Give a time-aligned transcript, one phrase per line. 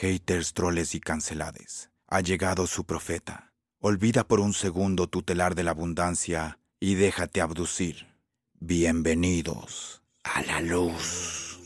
[0.00, 1.90] Haters, troles y cancelades.
[2.06, 3.52] Ha llegado su profeta.
[3.80, 8.06] Olvida por un segundo tu telar de la abundancia y déjate abducir.
[8.60, 11.58] Bienvenidos a la luz.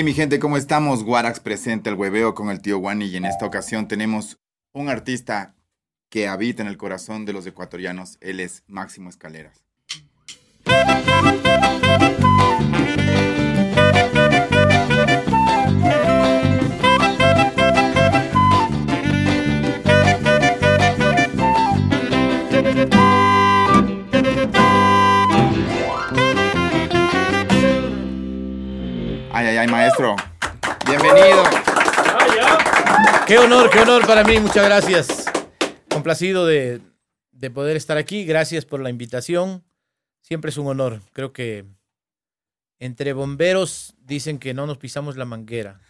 [0.00, 1.04] Hey mi gente, ¿cómo estamos?
[1.04, 4.38] Guarax presenta el hueveo con el tío Wani y en esta ocasión tenemos
[4.72, 5.54] un artista
[6.08, 8.16] que habita en el corazón de los ecuatorianos.
[8.22, 9.62] Él es Máximo Escaleras.
[29.40, 30.16] Ay, ay, ay, maestro.
[30.84, 31.44] Bienvenido.
[33.26, 35.24] Qué honor, qué honor para mí, muchas gracias.
[35.90, 36.82] Complacido de,
[37.32, 39.64] de poder estar aquí, gracias por la invitación.
[40.20, 41.00] Siempre es un honor.
[41.14, 41.64] Creo que
[42.80, 45.80] entre bomberos dicen que no nos pisamos la manguera.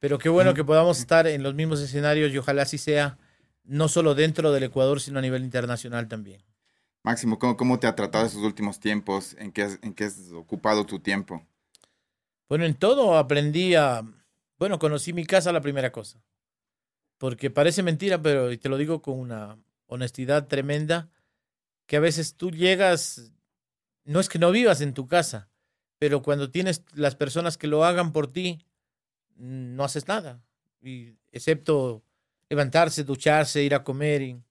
[0.00, 3.18] Pero qué bueno que podamos estar en los mismos escenarios y ojalá así sea,
[3.62, 6.42] no solo dentro del Ecuador, sino a nivel internacional también.
[7.04, 9.36] Máximo, ¿cómo, cómo te ha tratado esos últimos tiempos?
[9.38, 11.46] ¿En qué, has, ¿En qué has ocupado tu tiempo?
[12.52, 14.02] Bueno, en todo aprendí a...
[14.58, 16.22] Bueno, conocí mi casa la primera cosa.
[17.16, 21.08] Porque parece mentira, pero te lo digo con una honestidad tremenda,
[21.86, 23.32] que a veces tú llegas,
[24.04, 25.48] no es que no vivas en tu casa,
[25.98, 28.58] pero cuando tienes las personas que lo hagan por ti,
[29.34, 30.44] no haces nada.
[30.82, 32.02] Y, excepto
[32.50, 34.20] levantarse, ducharse, ir a comer.
[34.20, 34.42] Y,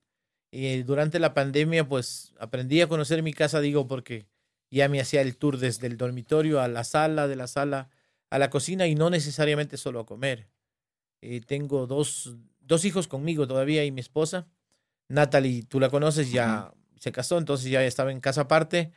[0.49, 4.25] y durante la pandemia, pues aprendí a conocer mi casa, digo, porque
[4.71, 7.89] ya me hacía el tour desde el dormitorio a la sala, de la sala
[8.29, 10.47] a la cocina y no necesariamente solo a comer.
[11.21, 14.47] Eh, tengo dos, dos, hijos conmigo todavía y mi esposa.
[15.09, 16.99] Natalie, tú la conoces, ya uh -huh.
[16.99, 18.93] se casó, entonces ya estaba en casa aparte.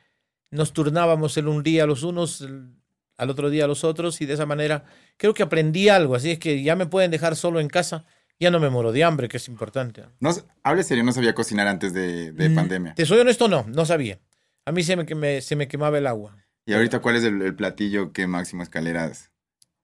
[0.50, 2.76] Nos turnábamos el un día a los unos, el,
[3.16, 4.84] al otro día a los otros y de esa manera
[5.16, 6.14] creo que aprendí algo.
[6.14, 8.06] Así es que ya me pueden dejar solo en casa.
[8.38, 10.04] Ya no me moro de hambre, que es importante.
[10.20, 10.30] No,
[10.62, 12.94] hable serio, no sabía cocinar antes de, de mm, pandemia.
[12.94, 14.18] Te soy honesto, no, no sabía.
[14.64, 16.36] A mí se me, me, se me quemaba el agua.
[16.66, 19.30] ¿Y ahorita cuál es el, el platillo que Máximo Escaleras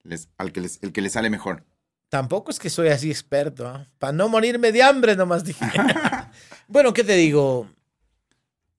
[0.03, 1.63] les, al que les, el que le sale mejor?
[2.09, 3.87] Tampoco es que soy así experto, ¿eh?
[3.97, 5.65] para no morirme de hambre nomás dije.
[6.67, 7.69] bueno, ¿qué te digo?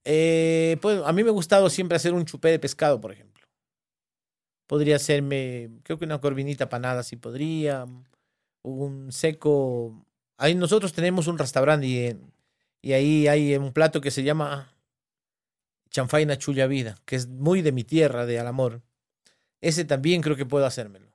[0.05, 3.47] Eh, pues a mí me ha gustado siempre hacer un chupé de pescado, por ejemplo.
[4.67, 7.85] Podría hacerme, creo que una corvinita panada sí podría,
[8.61, 10.05] un seco.
[10.37, 12.15] Ahí nosotros tenemos un restaurante y,
[12.81, 14.72] y ahí hay un plato que se llama
[15.93, 18.81] chanfaina chulla vida, que es muy de mi tierra, de Alamor.
[19.61, 21.07] Ese también creo que puedo hacérmelo.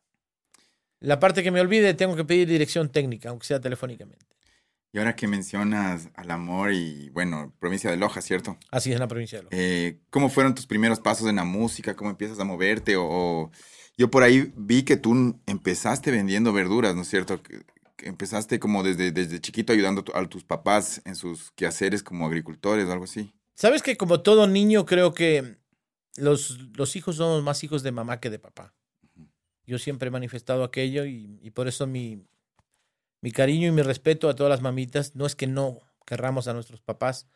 [1.00, 4.24] La parte que me olvide, tengo que pedir dirección técnica, aunque sea telefónicamente.
[4.92, 8.56] Y ahora que mencionas Alamor y, bueno, provincia de Loja, ¿cierto?
[8.70, 9.56] Así es, en la provincia de Loja.
[9.56, 11.94] Eh, ¿Cómo fueron tus primeros pasos en la música?
[11.94, 12.96] ¿Cómo empiezas a moverte?
[12.96, 13.50] O, o,
[13.98, 17.42] Yo por ahí vi que tú empezaste vendiendo verduras, ¿no es cierto?
[17.42, 17.60] Que,
[17.96, 22.86] que empezaste como desde, desde chiquito ayudando a tus papás en sus quehaceres como agricultores
[22.86, 23.34] o algo así.
[23.58, 25.56] Sabes que como todo niño creo que
[26.14, 28.72] los, los hijos somos más hijos de mamá que de papá.
[29.66, 32.24] Yo siempre he manifestado aquello y, y, por eso mi,
[33.20, 35.16] mi cariño y mi respeto a todas las mamitas.
[35.16, 37.26] No es que no querramos a nuestros papás,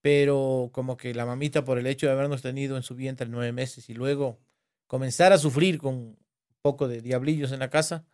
[0.00, 3.50] pero como que la mamita por el hecho de habernos tenido en su vientre nueve
[3.50, 4.38] meses y luego
[4.86, 6.18] comenzar a sufrir con un
[6.62, 8.04] poco de diablillos en la casa,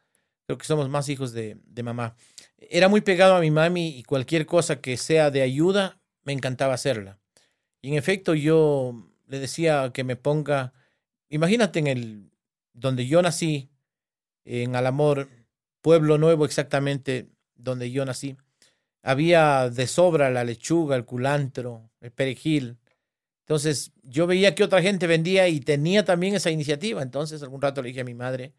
[0.46, 2.16] creo que somos más hijos de, de mamá.
[2.56, 6.72] Era muy pegado a mi mami y cualquier cosa que sea de ayuda, me encantaba
[6.72, 7.18] hacerla.
[7.80, 8.94] Y en efecto, yo
[9.26, 10.72] le decía que me ponga,
[11.28, 12.30] imagínate en el,
[12.72, 13.70] donde yo nací,
[14.44, 15.28] en Alamor,
[15.80, 18.36] Pueblo Nuevo exactamente, donde yo nací,
[19.02, 22.78] había de sobra la lechuga, el culantro, el perejil.
[23.40, 27.02] Entonces yo veía que otra gente vendía y tenía también esa iniciativa.
[27.02, 28.52] Entonces algún rato le dije a mi madre,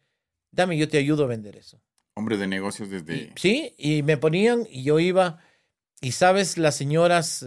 [0.52, 1.82] dame, yo te ayudo a vender eso.
[2.16, 3.16] Hombre de negocios desde...
[3.16, 5.40] Y, sí, y me ponían y yo iba,
[6.02, 7.46] y sabes, las señoras,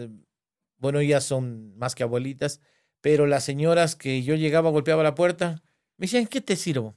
[0.82, 2.60] bueno, ellas son más que abuelitas,
[3.00, 5.62] pero las señoras que yo llegaba, golpeaba la puerta,
[5.96, 6.96] me decían, ¿qué te sirvo?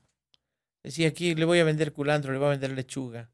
[0.82, 3.30] Decía, aquí le voy a vender culantro, le voy a vender lechuga.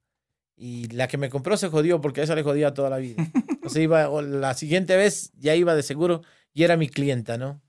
[0.57, 3.25] Y la que me compró se jodió porque a esa le jodía toda la vida.
[3.63, 6.21] O sea, iba, o la siguiente vez ya iba de seguro
[6.53, 7.62] y era mi clienta, ¿no?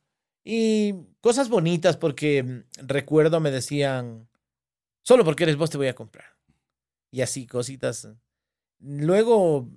[0.42, 4.28] Y cosas bonitas porque mm, recuerdo me decían,
[5.02, 6.36] solo porque eres vos te voy a comprar.
[7.12, 8.08] Y así, cositas.
[8.80, 9.68] Luego,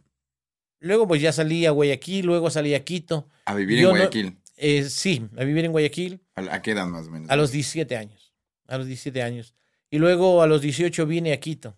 [0.85, 3.27] luego pues ya salí a Guayaquil, luego salí a Quito.
[3.45, 4.37] A vivir Yo en no- Guayaquil.
[4.57, 7.29] Eh, sí, a vivir en Guayaquil ¿A, qué edad más o menos?
[7.29, 8.33] a los 17 años.
[8.67, 9.53] A los 17 años.
[9.89, 11.77] Y luego a los 18 vine a Quito.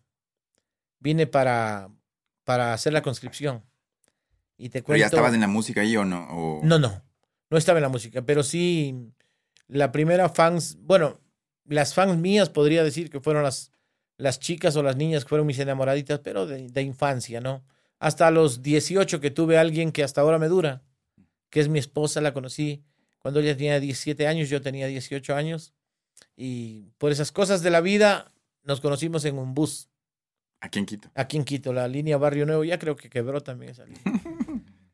[0.99, 1.89] Vine para,
[2.43, 3.63] para hacer la conscripción.
[4.57, 4.99] Y te ¿Pero cuento.
[5.01, 6.27] ya estabas en la música ahí o no?
[6.29, 7.03] O- No, no.
[7.49, 9.11] No estaba en la música, pero sí
[9.67, 11.19] la primera fans, bueno,
[11.65, 13.71] las fans mías podría decir que fueron las,
[14.17, 17.63] las chicas o las niñas que fueron mis enamoraditas, pero de, de infancia, ¿no?
[17.99, 20.83] Hasta los 18 que tuve a alguien que hasta ahora me dura,
[21.49, 22.83] que es mi esposa, la conocí
[23.19, 25.73] cuando ella tenía 17 años, yo tenía 18 años,
[26.35, 28.31] y por esas cosas de la vida
[28.63, 29.89] nos conocimos en un bus
[30.59, 31.09] Aquí en Quito.
[31.13, 34.01] aquí en Quito, la línea Barrio Nuevo, ya creo que quebró también esa línea.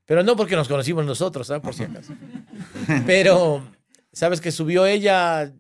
[0.05, 1.63] Pero no porque nos conocimos nosotros, ¿sabes?
[1.63, 2.13] Por si acaso.
[3.05, 3.63] Pero,
[4.11, 5.53] ¿sabes que subió ella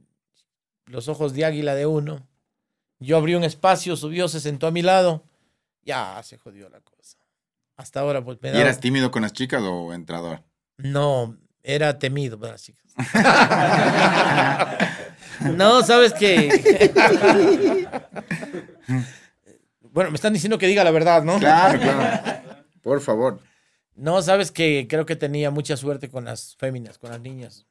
[0.85, 2.27] los ojos de águila de uno?
[2.99, 5.23] Yo abrí un espacio, subió, se sentó a mi lado.
[5.83, 7.19] Ya se jodió la cosa.
[7.75, 10.43] Hasta ahora, pues me ¿Y eras tímido con las chicas o entrador?
[10.77, 12.93] No, era temido para las chicas.
[15.55, 16.93] no, ¿sabes que
[19.81, 21.39] Bueno, me están diciendo que diga la verdad, ¿no?
[21.39, 22.63] Claro, claro.
[22.81, 23.39] Por favor.
[23.95, 27.67] No, sabes que creo que tenía mucha suerte con las féminas, con las niñas.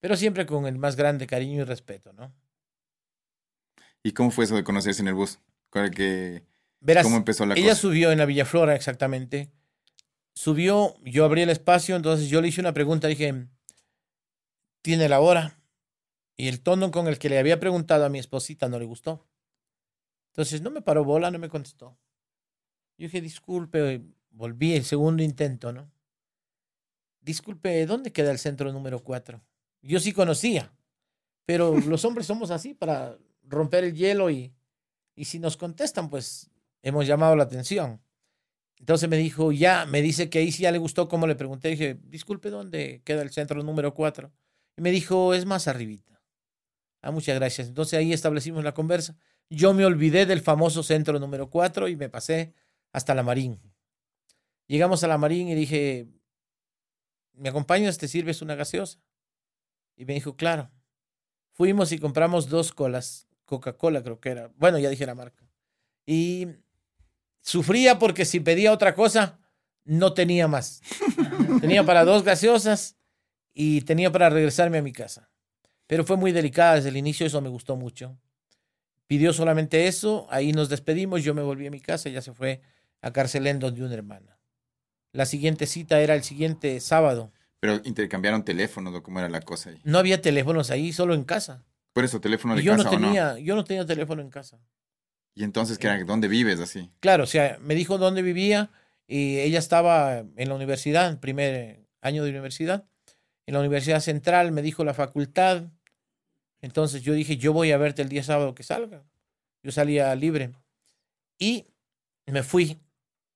[0.00, 2.32] Pero siempre con el más grande cariño y respeto, ¿no?
[4.02, 5.38] ¿Y cómo fue eso de conocerse en el bus?
[5.70, 6.42] ¿Cuál que-
[6.80, 7.80] Verás, ¿Cómo empezó la ella cosa?
[7.80, 9.50] subió en la Villaflora, exactamente.
[10.34, 13.48] Subió, yo abrí el espacio, entonces yo le hice una pregunta, dije,
[14.82, 15.60] ¿tiene la hora?
[16.36, 19.26] Y el tono con el que le había preguntado a mi esposita no le gustó.
[20.32, 21.98] Entonces no me paró bola, no me contestó.
[22.96, 25.90] Yo dije, disculpe, volví el segundo intento, ¿no?
[27.20, 29.42] Disculpe, ¿dónde queda el centro número 4?
[29.82, 30.72] Yo sí conocía,
[31.44, 34.54] pero los hombres somos así para romper el hielo y,
[35.16, 36.48] y si nos contestan, pues
[36.82, 38.02] hemos llamado la atención.
[38.78, 41.68] Entonces me dijo, ya, me dice que ahí sí ya le gustó como le pregunté.
[41.68, 44.32] Dije, disculpe, ¿dónde queda el centro número 4?
[44.76, 46.22] Y me dijo, es más arribita.
[47.02, 47.68] Ah, muchas gracias.
[47.68, 49.16] Entonces ahí establecimos la conversa.
[49.50, 52.54] Yo me olvidé del famoso centro número 4 y me pasé
[52.92, 53.60] hasta la Marín.
[54.66, 56.06] Llegamos a la Marín y dije,
[57.32, 57.98] ¿me acompañas?
[57.98, 59.00] ¿Te sirves una gaseosa?
[59.96, 60.70] Y me dijo, claro.
[61.52, 64.52] Fuimos y compramos dos colas, Coca-Cola creo que era.
[64.56, 65.48] Bueno, ya dije la marca.
[66.06, 66.46] Y
[67.48, 69.38] sufría porque si pedía otra cosa,
[69.84, 70.82] no tenía más.
[71.62, 72.96] tenía para dos gaseosas
[73.54, 75.30] y tenía para regresarme a mi casa.
[75.86, 78.18] Pero fue muy delicada desde el inicio, eso me gustó mucho.
[79.06, 82.60] Pidió solamente eso, ahí nos despedimos, yo me volví a mi casa, ella se fue
[83.00, 84.38] a Carcelén donde una hermana.
[85.12, 87.32] La siguiente cita era el siguiente sábado.
[87.60, 89.80] Pero intercambiaron teléfonos o cómo era la cosa ahí.
[89.84, 91.64] No había teléfonos ahí, solo en casa.
[91.94, 93.06] Por eso, teléfono de Y yo no casa o no.
[93.06, 94.60] tenía, yo no tenía teléfono en casa.
[95.38, 96.02] Y entonces, ¿qué era?
[96.02, 96.90] ¿dónde vives así?
[96.98, 98.72] Claro, o sea, me dijo dónde vivía
[99.06, 102.88] y ella estaba en la universidad, primer año de universidad,
[103.46, 105.68] en la Universidad Central, me dijo la facultad.
[106.60, 109.04] Entonces yo dije, yo voy a verte el día sábado que salga.
[109.62, 110.50] Yo salía libre.
[111.38, 111.68] Y
[112.26, 112.80] me fui.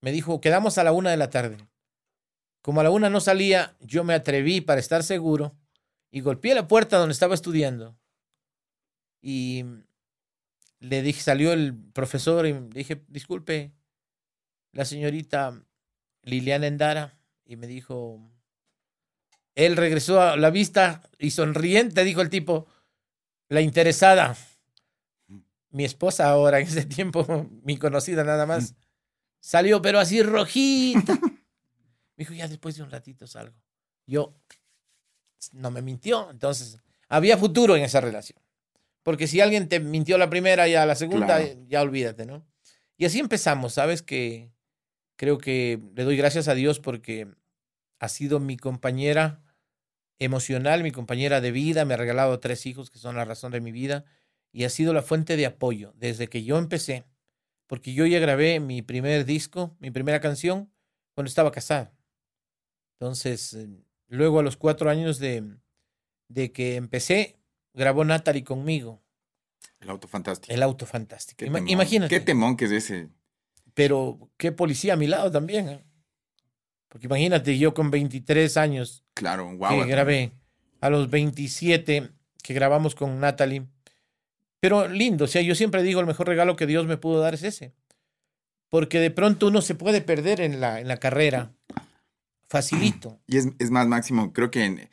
[0.01, 1.57] Me dijo, quedamos a la una de la tarde.
[2.63, 5.55] Como a la una no salía, yo me atreví para estar seguro
[6.11, 7.97] y golpeé la puerta donde estaba estudiando.
[9.23, 9.65] Y
[10.83, 13.73] le dije, salió el profesor y le dije, disculpe,
[14.73, 15.65] la señorita
[16.23, 17.19] Liliana Endara.
[17.45, 18.21] Y me dijo,
[19.55, 22.67] él regresó a la vista y sonriente dijo el tipo,
[23.49, 24.37] la interesada.
[25.71, 28.75] Mi esposa ahora, en ese tiempo, mi conocida nada más,
[29.41, 31.15] salió pero así rojita.
[31.15, 31.39] Me
[32.17, 33.57] dijo, ya después de un ratito salgo.
[34.05, 34.35] Yo,
[35.53, 38.42] no me mintió, entonces, había futuro en esa relación.
[39.03, 41.65] Porque si alguien te mintió la primera y a la segunda, Claro.
[41.69, 42.47] ya olvídate, ¿no?
[42.97, 44.03] Y así empezamos, ¿sabes?
[44.03, 44.51] Que
[45.17, 47.29] creo que le doy gracias a Dios porque
[47.99, 49.43] ha sido mi compañera
[50.19, 53.61] emocional, mi compañera de vida, me ha regalado tres hijos que son la razón de
[53.61, 54.05] mi vida
[54.53, 57.05] y ha sido la fuente de apoyo desde que yo empecé,
[57.67, 60.71] porque yo ya grabé mi primer disco, mi primera canción,
[61.15, 61.91] cuando estaba casado.
[63.01, 63.69] Entonces, eh,
[64.09, 65.43] luego a los cuatro años de,
[66.29, 67.37] de que empecé,
[67.75, 69.01] grabó Natalie conmigo,
[69.81, 70.53] El auto fantástico.
[70.55, 71.39] el auto fantástico.
[71.39, 71.69] Qué Ima- temón.
[71.71, 72.15] imagínate.
[72.15, 73.09] Qué temón que es ese.
[73.75, 75.69] pero qué policía a mi lado también.
[75.69, 75.85] ¿eh?
[76.89, 80.33] Porque imagínate, yo con 23 años Claro, un que grabé,
[80.81, 82.11] a los 27
[82.43, 83.67] que grabamos con Natalie.
[84.61, 87.35] Pero lindo, o sea, yo siempre digo, el mejor regalo que Dios me pudo dar
[87.35, 87.73] es ese.
[88.69, 91.53] Porque de pronto uno se puede perder en la, en la carrera.
[92.49, 93.19] facilito.
[93.27, 94.91] Y es, es más, Máximo, creo que en-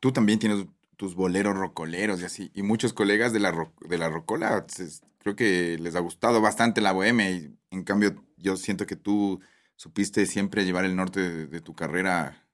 [0.00, 0.64] tú también tienes
[0.98, 2.50] tus boleros rocoleros y así.
[2.54, 6.40] Y muchos colegas de la, ro- de la rocola, se- creo que les ha gustado
[6.40, 7.30] bastante la bohemia.
[7.30, 9.40] Y en cambio, yo siento que tú
[9.76, 12.44] supiste siempre llevar el norte de, de tu carrera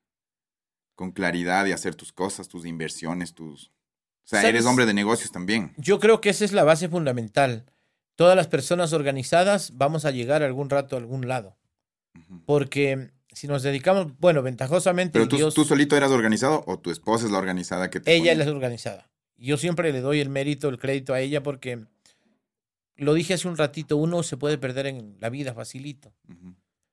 [0.93, 3.67] con claridad y hacer tus cosas, tus inversiones, tus...
[3.67, 4.49] O sea, ¿Sabes?
[4.55, 5.73] eres hombre de negocios también.
[5.77, 7.65] Yo creo que esa es la base fundamental.
[8.15, 11.57] Todas las personas organizadas vamos a llegar algún rato a algún lado.
[12.45, 16.89] Porque si nos dedicamos, bueno, ventajosamente, Pero tú, Dios, tú solito eras organizado o tu
[16.89, 19.09] esposa es la organizada que te ella es la organizada.
[19.35, 21.85] Yo siempre le doy el mérito, el crédito a ella porque
[22.95, 26.13] lo dije hace un ratito, uno se puede perder en la vida facilito.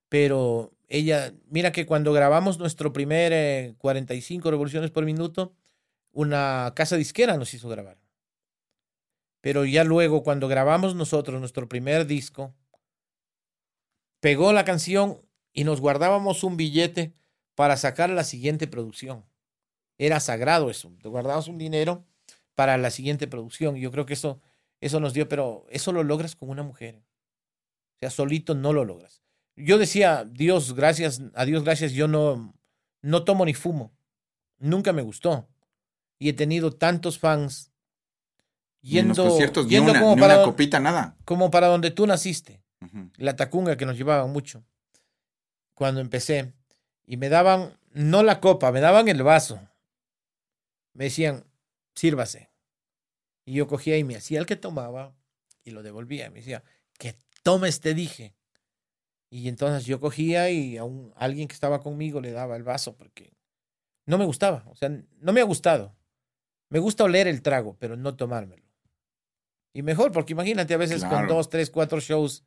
[0.08, 5.54] Pero ella, mira que cuando grabamos nuestro primer eh, 45 revoluciones por minuto,
[6.10, 7.98] una casa disquera nos hizo grabar.
[9.40, 12.52] Pero ya luego, cuando grabamos nosotros nuestro primer disco,
[14.20, 15.20] pegó la canción
[15.52, 17.14] y nos guardábamos un billete
[17.54, 19.24] para sacar la siguiente producción.
[19.98, 22.04] Era sagrado eso, te guardabas un dinero
[22.54, 23.76] para la siguiente producción.
[23.76, 24.40] Yo creo que eso,
[24.80, 26.96] eso nos dio, pero eso lo logras con una mujer.
[26.96, 29.22] O sea, solito no lo logras
[29.56, 32.54] yo decía, Dios, gracias, a Dios gracias, yo no,
[33.02, 33.92] no tomo ni fumo.
[34.58, 35.48] Nunca me gustó.
[36.18, 37.72] Y he tenido tantos fans
[38.80, 41.16] yendo, ni yendo una, como, ni para, una copita, nada.
[41.24, 42.62] como para donde tú naciste.
[43.16, 44.64] La tacunga que nos llevaban mucho
[45.74, 46.52] cuando empecé.
[47.06, 49.60] Y me daban, no la copa, me daban el vaso.
[50.92, 51.44] Me decían,
[51.94, 52.50] sírvase.
[53.44, 55.14] Y yo cogía y me hacía el que tomaba
[55.64, 56.30] y lo devolvía.
[56.30, 56.62] Me decía,
[56.98, 58.34] que tomes, te dije.
[59.30, 62.96] Y entonces yo cogía y a un, alguien que estaba conmigo le daba el vaso
[62.96, 63.32] porque
[64.06, 64.64] no me gustaba.
[64.66, 65.96] O sea, no me ha gustado.
[66.68, 68.62] Me gusta oler el trago, pero no tomármelo.
[69.72, 72.44] Y mejor, porque imagínate a veces con dos, tres, cuatro shows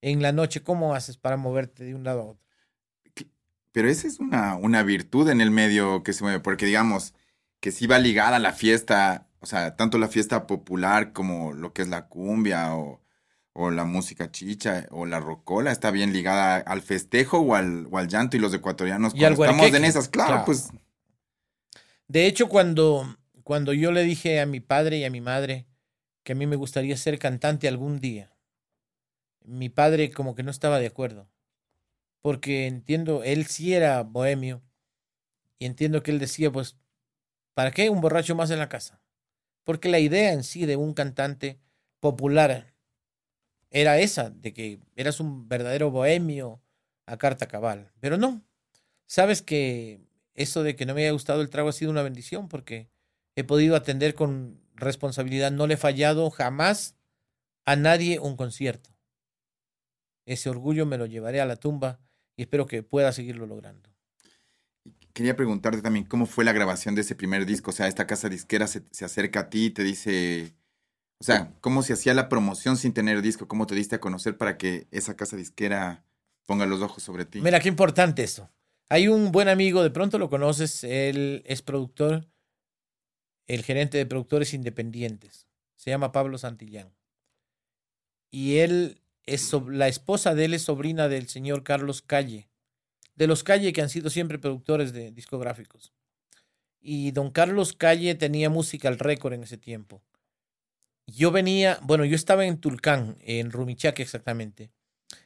[0.00, 2.43] en la noche, ¿cómo haces para moverte de un lado a otro?
[3.74, 7.14] Pero esa es una, una virtud en el medio que se mueve, porque digamos
[7.60, 11.74] que sí va ligada a la fiesta, o sea, tanto la fiesta popular como lo
[11.74, 13.02] que es la cumbia o,
[13.52, 17.98] o la música chicha o la rocola está bien ligada al festejo o al, o
[17.98, 20.44] al llanto y los ecuatorianos Y al estamos en esas, claro, Claro.
[20.46, 20.70] pues
[22.08, 25.66] De hecho, cuando, cuando yo le dije a mi padre y a mi madre
[26.22, 28.30] que a mí me gustaría ser cantante algún día,
[29.44, 31.28] mi padre como que no estaba de acuerdo.
[32.24, 34.62] Porque entiendo, él sí era bohemio.
[35.58, 36.78] Y entiendo que él decía, pues,
[37.52, 38.98] ¿para qué un borracho más en la casa?
[39.62, 41.60] Porque la idea en sí de un cantante
[42.00, 42.72] popular
[43.68, 46.62] era esa, de que eras un verdadero bohemio
[47.04, 47.92] a carta cabal.
[48.00, 48.42] Pero no.
[49.04, 50.00] Sabes que
[50.32, 52.88] eso de que no me haya gustado el trago ha sido una bendición porque
[53.36, 55.52] he podido atender con responsabilidad.
[55.52, 56.96] No le he fallado jamás
[57.66, 58.96] a nadie un concierto.
[60.24, 62.00] Ese orgullo me lo llevaré a la tumba
[62.36, 63.90] y espero que pueda seguirlo logrando.
[65.12, 68.28] quería preguntarte también cómo fue la grabación de ese primer disco, o sea, esta casa
[68.28, 70.54] disquera se, se acerca a ti y te dice,
[71.20, 74.36] o sea, cómo se hacía la promoción sin tener disco, cómo te diste a conocer
[74.36, 76.04] para que esa casa disquera
[76.46, 77.40] ponga los ojos sobre ti.
[77.40, 78.50] Mira, qué importante esto.
[78.88, 82.28] Hay un buen amigo, de pronto lo conoces, él es productor,
[83.46, 85.48] el gerente de productores independientes.
[85.76, 86.94] Se llama Pablo Santillán.
[88.30, 92.48] Y él es la esposa de él es sobrina del señor Carlos Calle,
[93.14, 95.92] de los Calle que han sido siempre productores de discográficos.
[96.80, 100.02] Y don Carlos Calle tenía música al récord en ese tiempo.
[101.06, 104.70] Yo venía, bueno, yo estaba en Tulcán, en Rumichaque exactamente.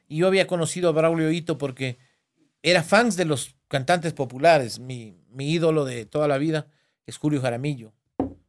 [0.06, 1.98] Y yo había conocido a Braulio Hito porque
[2.62, 4.78] era fans de los cantantes populares.
[4.78, 6.68] Mi, mi ídolo de toda la vida
[7.06, 7.92] es Julio Jaramillo.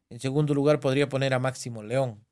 [0.10, 2.25] En segundo lugar podría poner a Máximo León.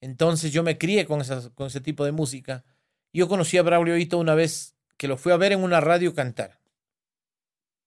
[0.00, 1.22] Entonces yo me crié con,
[1.54, 2.64] con ese tipo de música.
[3.12, 6.14] Yo conocí a Braulio Hito una vez que lo fui a ver en una radio
[6.14, 6.60] cantar.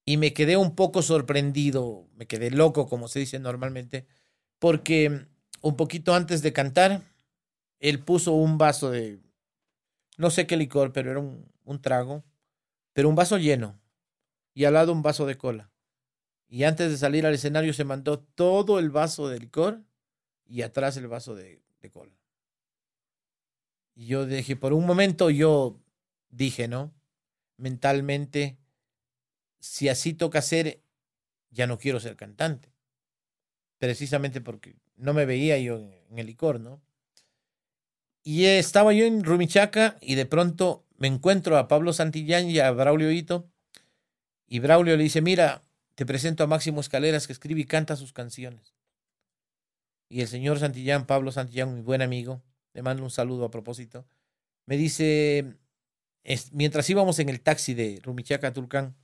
[0.05, 4.07] Y me quedé un poco sorprendido, me quedé loco, como se dice normalmente,
[4.57, 5.27] porque
[5.61, 7.03] un poquito antes de cantar,
[7.79, 9.19] él puso un vaso de,
[10.17, 12.23] no sé qué licor, pero era un trago,
[12.93, 13.79] pero un vaso lleno,
[14.53, 15.71] y al lado un vaso de cola.
[16.47, 19.83] Y antes de salir al escenario se mandó todo el vaso de licor
[20.45, 22.19] y atrás el vaso de, de cola.
[23.95, 25.77] Y yo dije, por un momento yo
[26.29, 26.93] dije, ¿no?
[27.57, 28.57] Mentalmente,
[29.59, 30.81] si así toca ser,
[31.51, 32.71] ya no quiero ser cantante.
[33.77, 36.81] Precisamente porque no me veía yo en, el licor, ¿no?
[38.23, 42.71] Y estaba yo en Rumichaca y de pronto me encuentro a Pablo Santillán y a
[42.71, 43.49] Braulio Hito.
[44.47, 45.63] Y Braulio le dice, mira,
[45.95, 48.78] te presento a Máximo Escaleras que escribe y canta sus canciones.
[50.09, 52.41] Y el señor Santillán, Pablo Santillán, mi buen amigo,
[52.73, 54.07] le mando un saludo a propósito,
[54.65, 55.55] me dice,
[56.51, 58.95] mientras íbamos en el taxi de Rumichaca a Tulcán,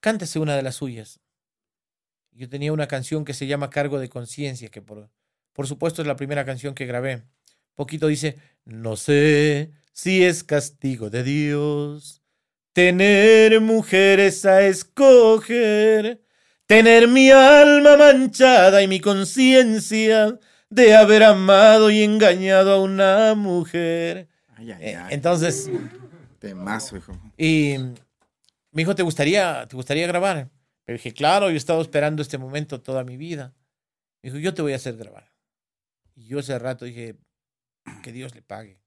[0.00, 1.20] cántese una de las suyas.
[2.32, 5.10] Yo tenía una canción que se llama Cargo de Conciencia, que por,
[5.52, 7.24] por supuesto es la primera canción que grabé.
[7.74, 12.20] Poquito dice, no sé si es castigo de Dios
[12.72, 16.22] tener mujeres a escoger,
[16.66, 20.38] tener mi alma manchada y mi conciencia
[20.70, 24.28] de haber amado y engañado a una mujer.
[24.56, 25.14] Ay, ay, Eh, ay.
[25.14, 25.70] Entonces,
[26.38, 27.12] Temazo, hijo.
[27.36, 27.76] y
[28.72, 30.48] me dijo, ¿te gustaría, ¿te gustaría grabar?
[30.84, 33.54] Pero dije, claro, yo he estado esperando este momento toda mi vida.
[34.22, 35.30] Me dijo, yo te voy a hacer grabar.
[36.14, 37.16] Y yo ese rato dije,
[38.02, 38.80] que Dios le pague.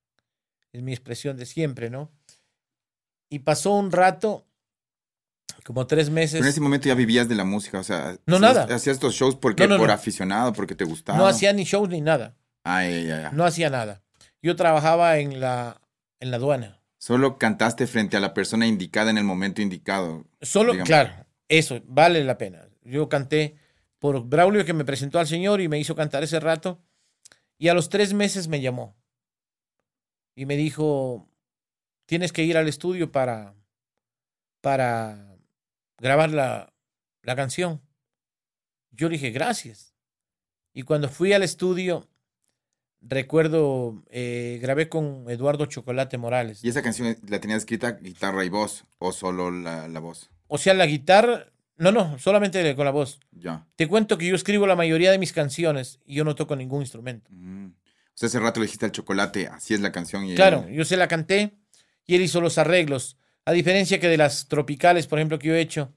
[0.71, 2.11] Es mi expresión de siempre, ¿no?
[3.29, 4.45] Y pasó un rato,
[5.63, 6.33] como tres meses.
[6.33, 8.17] Pero en ese momento ya vivías de la música, o sea.
[8.25, 8.63] No, hacías- nada.
[8.75, 9.93] Hacías estos shows porque No, no, por no.
[9.93, 11.17] aficionado, porque te gustaba.
[11.17, 12.35] No hacía ni shows ni nada.
[12.63, 13.25] Ay, ay, ay.
[13.33, 14.01] No hacía nada.
[14.41, 15.81] Yo trabajaba en la,
[16.19, 16.79] en la aduana.
[16.97, 20.25] Solo cantaste frente a la persona indicada en el momento indicado.
[20.41, 20.87] Solo, digamos.
[20.87, 22.67] claro, eso vale la pena.
[22.83, 23.55] Yo canté
[23.99, 26.81] por Braulio que me presentó al Señor y me hizo cantar ese rato.
[27.57, 28.95] Y a los tres meses me llamó
[30.35, 31.29] y me dijo,
[32.05, 33.53] tienes que ir al estudio para,
[34.61, 35.32] para
[35.99, 36.73] grabar la,
[37.21, 37.81] la canción.
[38.91, 39.93] Yo le dije, gracias.
[40.73, 42.07] Y cuando fui al estudio,
[43.01, 46.63] recuerdo, eh, grabé con Eduardo Chocolate Morales.
[46.63, 48.85] ¿Y esa canción la tenías escrita guitarra y voz?
[48.99, 50.29] ¿O solo la, la voz?
[50.47, 51.47] O sea, la guitarra,
[51.77, 53.19] no, no, solamente con la voz.
[53.31, 53.67] Ya.
[53.75, 56.81] Te cuento que yo escribo la mayoría de mis canciones y yo no toco ningún
[56.81, 57.29] instrumento.
[57.31, 57.67] Mm.
[57.67, 60.25] O sea, hace rato le dijiste al chocolate, así es la canción.
[60.25, 61.53] Y Claro, él- yo se la canté
[62.05, 63.17] y él hizo los arreglos.
[63.45, 65.93] A diferencia que de las tropicales, por ejemplo, que yo he hecho,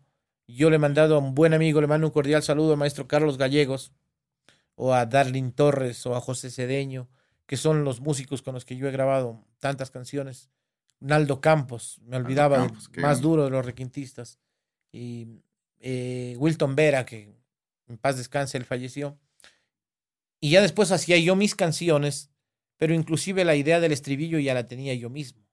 [0.49, 3.07] yo le he mandado a un buen amigo, le mando un cordial saludo al maestro
[3.07, 3.93] Carlos Gallegos,
[4.75, 7.09] o a Darlin Torres, o a José Cedeño,
[7.47, 10.51] que son los músicos con los que yo he grabado tantas canciones.
[11.01, 14.39] Naldo Campos, me olvidaba, Campos, más duro de los requintistas.
[14.93, 15.29] Y
[15.81, 17.35] eh, Wilton Vera, que
[17.87, 19.19] en paz descanse, él falleció.
[20.41, 22.31] Y ya después hacía yo mis canciones,
[22.77, 25.46] pero inclusive la idea del estribillo ya la tenía yo mismo.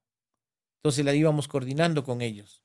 [0.84, 2.62] Entonces la íbamos coordinando con ellos.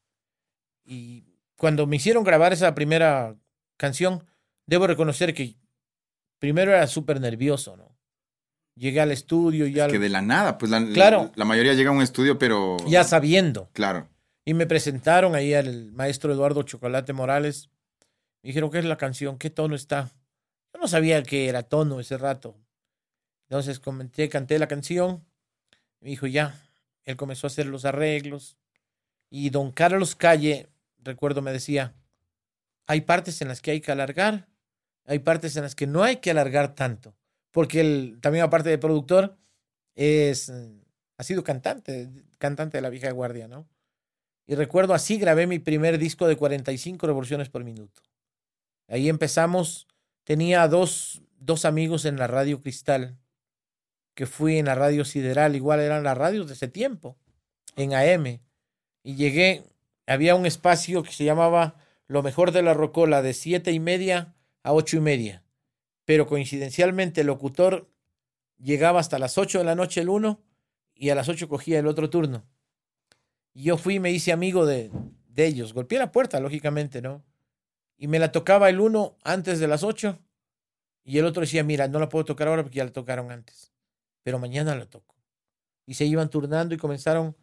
[0.85, 1.23] Y
[1.57, 3.37] cuando me hicieron grabar esa primera
[3.77, 4.25] canción,
[4.67, 5.55] debo reconocer que
[6.41, 7.97] primero era súper nervioso, ¿no?
[8.75, 11.33] Llegué al estudio y ya, Es que de la nada, pues la, la- Claro.
[11.37, 12.77] la mayoría llega a un estudio, pero.
[12.89, 13.71] ya sabiendo.
[13.73, 14.09] Claro.
[14.45, 17.71] Y me presentaron ahí al maestro Eduardo Chocolate Morales.
[18.43, 19.39] Me dijeron, ¿qué es la canción?
[19.39, 20.11] ¿Qué tono está?
[20.75, 22.57] Yo no sabía que era tono ese rato.
[23.49, 25.25] Entonces comenté, canté la canción.
[26.01, 26.61] Me dijo, ya.
[27.09, 28.59] Él comenzó a hacer los arreglos.
[29.31, 30.69] Y don Carlos Calle,
[30.99, 31.95] recuerdo, me decía,
[32.87, 34.47] hay partes en las que hay que alargar,
[35.07, 37.17] hay partes en las que no hay que alargar tanto.
[37.51, 39.39] Porque él, también aparte de productor,
[39.95, 40.53] es,
[41.17, 43.67] ha sido cantante, cantante de la vieja guardia, ¿no?
[44.47, 48.03] Y recuerdo así grabé mi primer disco de 45 revoluciones por minuto.
[48.87, 49.89] Ahí empezamos.
[50.25, 53.17] Tenía dos, dos amigos en la radio Cristal,
[54.19, 57.17] que fui en la radio Sideral, igual eran las radios de ese tiempo,
[57.77, 58.41] en AM.
[59.05, 59.63] Y llegué,
[60.09, 61.77] había un espacio que se llamaba
[62.09, 65.45] Lo mejor de la Rocola, de siete y media a ocho y media.
[66.05, 67.93] Pero coincidencialmente el locutor
[68.59, 70.43] llegaba hasta las 8 de la noche el uno
[70.97, 72.45] y a las 8 cogía el otro turno.
[73.55, 74.91] Yo fui y me hice amigo de,
[75.29, 75.75] de ellos.
[75.75, 77.23] Golpeé la puerta, lógicamente, ¿no?
[77.97, 80.19] Y me la tocaba el uno antes de las 8
[81.05, 83.73] y el otro decía, mira, no la puedo tocar ahora porque ya la tocaron antes,
[84.29, 85.17] pero mañana la toco.
[85.87, 87.35] Y se iban turnando y comenzaron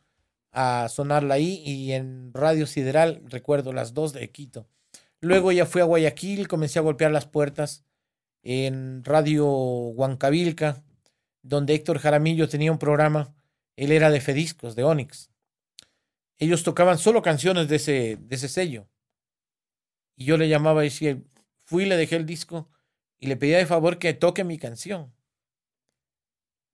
[0.51, 4.67] a sonarla ahí y en Radio Sideral, recuerdo, las dos de Quito.
[5.19, 7.85] Luego ya fui a Guayaquil, comencé a golpear las puertas
[8.43, 10.83] en Radio Huancavilca,
[11.41, 13.33] donde Héctor Jaramillo tenía un programa,
[13.77, 15.31] él era de Fediscos, de Onyx.
[16.37, 18.87] Ellos tocaban solo canciones de ese, de ese sello.
[20.15, 21.19] Y yo le llamaba y decía,
[21.63, 22.69] fui, le dejé el disco
[23.17, 25.15] y le pedía de favor que toque mi canción.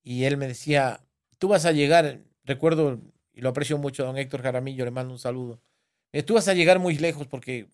[0.03, 1.03] Y él me decía,
[1.37, 2.99] tú vas a llegar, recuerdo,
[3.33, 5.61] y lo aprecio mucho, don Héctor Jaramillo, le mando un saludo.
[6.11, 7.67] "Eh, Tú vas a llegar muy lejos porque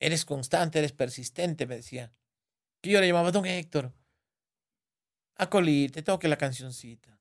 [0.00, 2.12] eres constante, eres persistente, me decía.
[2.80, 3.92] Que yo le llamaba, don Héctor,
[5.36, 7.18] a Coli, te toque la cancioncita.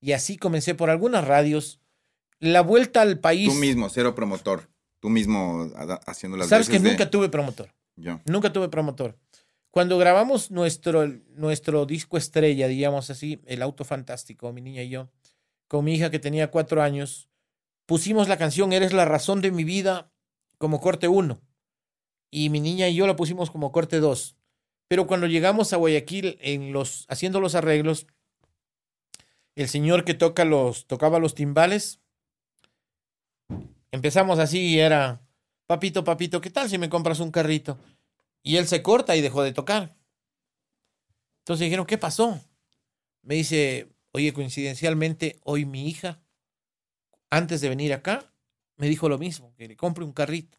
[0.00, 1.80] Y así comencé por algunas radios.
[2.38, 3.48] La vuelta al país.
[3.48, 4.70] Tú mismo, cero promotor.
[5.00, 5.70] Tú mismo
[6.06, 7.74] haciendo las Sabes que de- nunca tuve promotor.
[7.96, 8.20] Yo.
[8.24, 9.18] Nunca tuve promotor.
[9.70, 15.10] Cuando grabamos nuestro, nuestro disco estrella, digamos así, El Auto Fantástico, mi niña y yo,
[15.68, 17.28] con mi hija que tenía cuatro años,
[17.86, 20.10] pusimos la canción Eres la razón de mi vida
[20.58, 21.40] como corte uno.
[22.32, 24.36] Y mi niña y yo la pusimos como corte dos.
[24.88, 28.08] Pero cuando llegamos a Guayaquil, en los, haciendo los arreglos,
[29.54, 32.00] el señor que toca los, tocaba los timbales,
[33.92, 35.22] empezamos así y era
[35.66, 37.78] papito, papito, ¿qué tal si me compras un carrito?
[38.42, 39.96] Y él se corta y dejó de tocar.
[41.40, 42.40] Entonces dijeron, ¿qué pasó?
[43.22, 46.22] Me dice, oye, coincidencialmente, hoy mi hija,
[47.28, 48.32] antes de venir acá,
[48.76, 50.58] me dijo lo mismo, que le compre un carrito.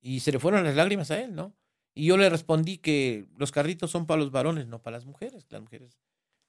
[0.00, 1.54] Y se le fueron las lágrimas a él, ¿no?
[1.94, 5.46] Y yo le respondí que los carritos son para los varones, no para las mujeres.
[5.50, 5.98] Las mujeres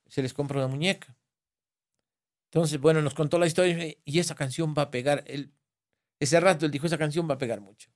[0.07, 1.17] se les compra una muñeca.
[2.51, 5.23] Entonces, bueno, nos contó la historia y esa canción va a pegar.
[5.27, 5.51] Él,
[6.19, 7.89] ese rato él dijo, esa canción va a pegar mucho.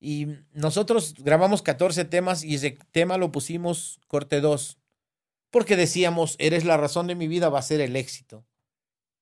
[0.00, 4.78] Y nosotros grabamos 14 temas y ese tema lo pusimos corte 2,
[5.50, 8.46] porque decíamos, eres la razón de mi vida, va a ser el éxito.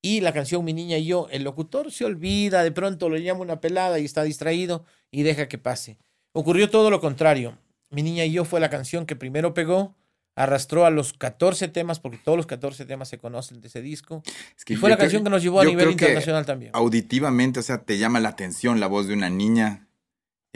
[0.01, 3.41] Y la canción Mi Niña y yo, el locutor se olvida, de pronto le llama
[3.41, 5.99] una pelada y está distraído y deja que pase.
[6.33, 7.59] Ocurrió todo lo contrario.
[7.91, 9.97] Mi Niña y yo fue la canción que primero pegó,
[10.37, 14.23] arrastró a los 14 temas, porque todos los 14 temas se conocen de ese disco.
[14.67, 16.71] y fue la canción que nos llevó a nivel internacional también.
[16.75, 19.88] Auditivamente, o sea, te llama la atención la voz de una niña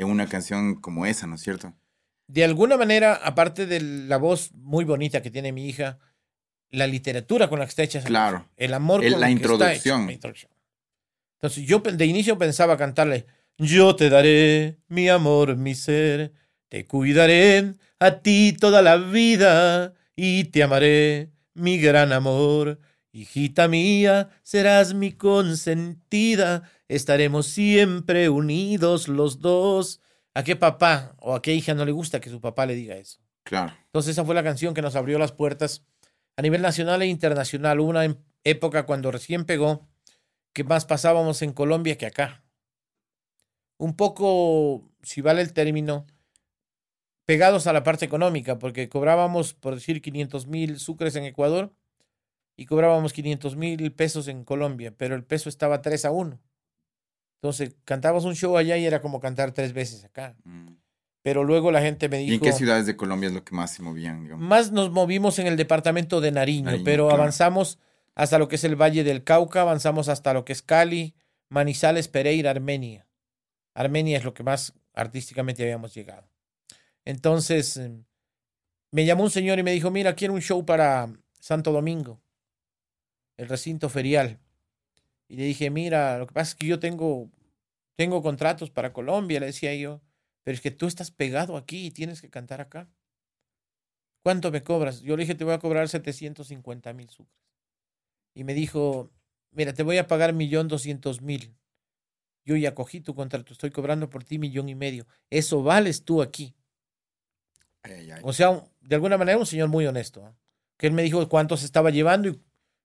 [0.02, 1.74] en una canción como esa, ¿no es cierto?
[2.28, 5.98] De alguna manera, aparte de la voz muy bonita que tiene mi hija,
[6.70, 8.02] la literatura con la que está hecha.
[8.02, 8.48] Claro.
[8.56, 10.08] El amor con la, introducción.
[10.08, 10.48] Está hecha,
[11.36, 13.26] Entonces, yo de inicio pensaba cantarle,
[13.58, 16.32] yo te daré mi amor, mi ser,
[16.68, 22.80] te cuidaré a ti toda la vida y te amaré, mi gran amor.
[23.12, 30.00] Hijita mía, serás mi consentida, estaremos siempre unidos los dos.
[30.34, 32.96] ¿A qué papá o a qué hija no le gusta que su papá le diga
[32.96, 33.20] eso?
[33.44, 33.74] Claro.
[33.86, 35.84] Entonces esa fue la canción que nos abrió las puertas
[36.36, 37.80] a nivel nacional e internacional.
[37.80, 39.88] Hubo una em, época cuando recién pegó
[40.52, 42.44] que más pasábamos en Colombia que acá.
[43.78, 46.06] Un poco, si vale el término,
[47.24, 51.74] pegados a la parte económica, porque cobrábamos, por decir, 500 mil sucres en Ecuador
[52.56, 56.40] y cobrábamos 500 mil pesos en Colombia, pero el peso estaba 3 a 1.
[57.42, 60.36] Entonces, cantábamos un show allá y era como cantar tres veces acá.
[60.44, 60.74] Mm.
[61.22, 62.30] Pero luego la gente me dijo...
[62.30, 64.28] ¿Y en qué ciudades de Colombia es lo que más se movían?
[64.38, 67.80] Más nos movimos en el departamento de Nariño, pero avanzamos
[68.14, 71.14] hasta lo que es el Valle del Cauca, avanzamos hasta lo que es Cali,
[71.48, 73.08] Manizales, Pereira, Armenia.
[73.74, 76.28] Armenia es lo que más artísticamente habíamos llegado.
[77.04, 78.04] Entonces, em,
[78.92, 82.20] me llamó un señor y me dijo, mira, quiero un show para Santo Domingo,
[83.36, 84.38] el recinto ferial.
[85.32, 87.30] Y le dije, mira, lo que pasa es que yo tengo,
[87.96, 90.02] tengo contratos para Colombia, le decía yo,
[90.42, 92.86] pero es que tú estás pegado aquí y tienes que cantar acá.
[94.22, 95.00] ¿Cuánto me cobras?
[95.00, 97.48] Yo le dije, te voy a cobrar 750 mil sucres.
[98.34, 99.10] Y me dijo,
[99.52, 101.56] mira, te voy a pagar millón doscientos mil.
[102.44, 105.06] Yo ya cogí tu contrato, estoy cobrando por ti millón y medio.
[105.30, 106.54] Eso vales tú aquí.
[108.22, 110.36] O sea, de alguna manera un señor muy honesto,
[110.76, 112.38] que él me dijo cuánto se estaba llevando y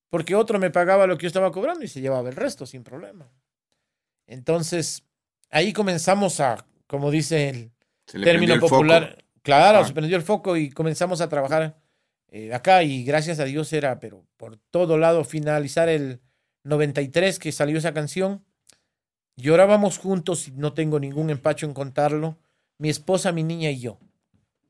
[0.09, 2.83] porque otro me pagaba lo que yo estaba cobrando y se llevaba el resto sin
[2.83, 3.29] problema.
[4.25, 5.03] Entonces,
[5.49, 7.71] ahí comenzamos a, como dice
[8.13, 9.85] el término popular, claro, ah.
[9.85, 11.77] se prendió el foco y comenzamos a trabajar
[12.29, 16.21] eh, acá y gracias a Dios era, pero por todo lado, finalizar el
[16.63, 18.43] 93 que salió esa canción.
[19.37, 22.37] Llorábamos juntos y no tengo ningún empacho en contarlo,
[22.77, 23.99] mi esposa, mi niña y yo,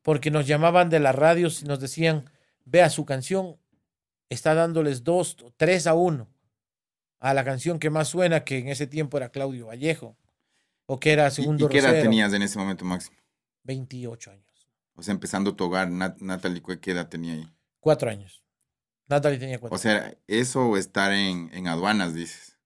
[0.02, 2.30] porque nos llamaban de las radios y nos decían,
[2.66, 3.58] vea su canción,
[4.30, 6.28] está dándoles dos, tres a uno
[7.20, 10.18] a la canción que más suena, que en ese tiempo era Claudio Vallejo,
[10.86, 13.18] o que era Segundo ¿Y, qué edad tenías en ese momento, Máximo?
[13.64, 14.46] 28 años.
[14.96, 17.48] O sea, empezando tu hogar, Natalie, ¿qué edad tenía ahí?
[17.80, 18.44] Cuatro años.
[19.08, 19.76] Natalie tenía cuatro.
[19.76, 22.58] O sea, eso o estar en, en aduanas, dices.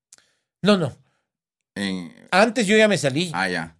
[0.61, 0.95] No, no.
[1.75, 2.13] En...
[2.31, 3.31] Antes yo ya me salí.
[3.33, 3.77] Ah, ya.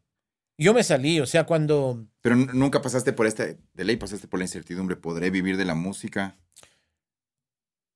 [0.58, 2.06] Yo me salí, o sea, cuando...
[2.22, 5.74] Pero nunca pasaste por este, de ley pasaste por la incertidumbre, ¿podré vivir de la
[5.74, 6.38] música?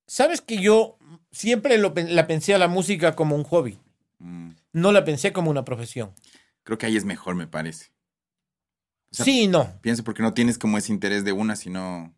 [0.06, 0.98] Sabes que yo
[1.32, 3.78] siempre la pensé a la música como un hobby.
[4.18, 4.50] Mm.
[4.72, 6.14] No la pensé como una profesión.
[6.62, 7.92] Creo que ahí es mejor, me parece.
[9.10, 9.80] sí y no.
[9.80, 12.14] Pienso porque no tienes como ese interés de una, sino.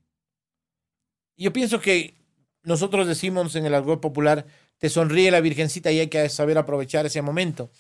[1.37, 2.15] Yo pienso que
[2.63, 4.47] nosotros decimos en el algo popular,
[4.79, 7.71] te sonríe la virgencita y hay que saber aprovechar ese momento.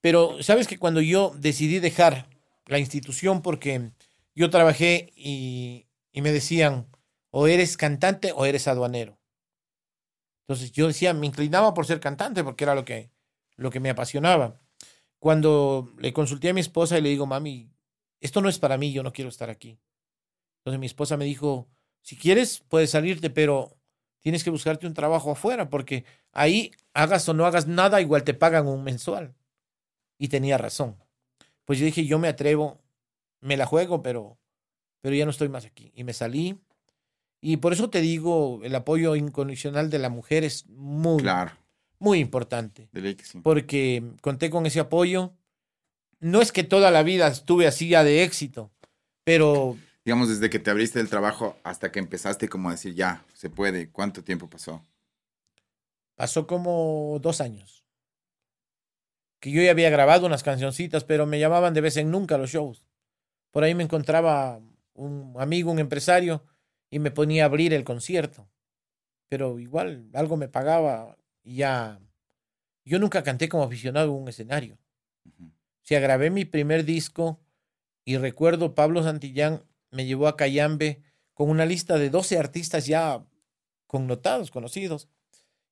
[0.00, 2.28] Pero sabes que cuando yo decidí dejar
[2.66, 3.90] la institución porque
[4.34, 6.86] yo trabajé y me decían,
[7.30, 9.18] o eres cantante o eres aduanero.
[10.46, 13.10] Entonces yo decía, me inclinaba por ser cantante porque era lo que,
[13.56, 14.60] lo que me apasionaba.
[15.18, 17.70] Cuando le consulté a mi esposa y le digo, mami,
[18.20, 19.78] esto no es para mí, yo no quiero estar aquí.
[20.58, 21.68] Entonces mi esposa me dijo,
[22.02, 23.78] si quieres, puedes salirte, pero
[24.20, 28.34] tienes que buscarte un trabajo afuera porque ahí hagas o no hagas nada, igual te
[28.34, 29.34] pagan un mensual.
[30.18, 30.96] Y tenía razón.
[31.64, 32.82] Pues yo dije, yo me atrevo,
[33.40, 34.38] me la juego, pero,
[35.00, 35.90] pero ya no estoy más aquí.
[35.94, 36.60] Y me salí
[37.46, 41.22] y por eso te digo, el apoyo incondicional de la mujer es muy,
[41.98, 42.88] muy importante.
[43.42, 45.34] Porque conté con ese apoyo
[46.20, 48.72] no es que toda la vida estuve así ya de éxito,
[49.24, 49.76] pero
[50.06, 53.50] Digamos, desde que te abriste el trabajo hasta que empezaste como a decir, ya, se
[53.50, 53.90] puede.
[53.90, 54.82] ¿Cuánto tiempo pasó?
[56.14, 57.84] pasó como dos años.
[59.40, 62.38] Que yo ya había grabado unas cancioncitas, pero me llamaban de vez en nunca a
[62.38, 62.86] los shows.
[63.50, 64.60] Por ahí me encontraba
[64.94, 66.42] un amigo, un empresario,
[66.90, 68.48] y me ponía a abrir el concierto.
[69.28, 72.00] Pero igual, algo me pagaba y ya.
[72.84, 74.78] Yo nunca canté como aficionado en un escenario.
[75.26, 77.40] O sea, grabé mi primer disco
[78.04, 83.24] y recuerdo Pablo Santillán me llevó a Cayambe con una lista de 12 artistas ya
[83.86, 85.08] connotados, conocidos.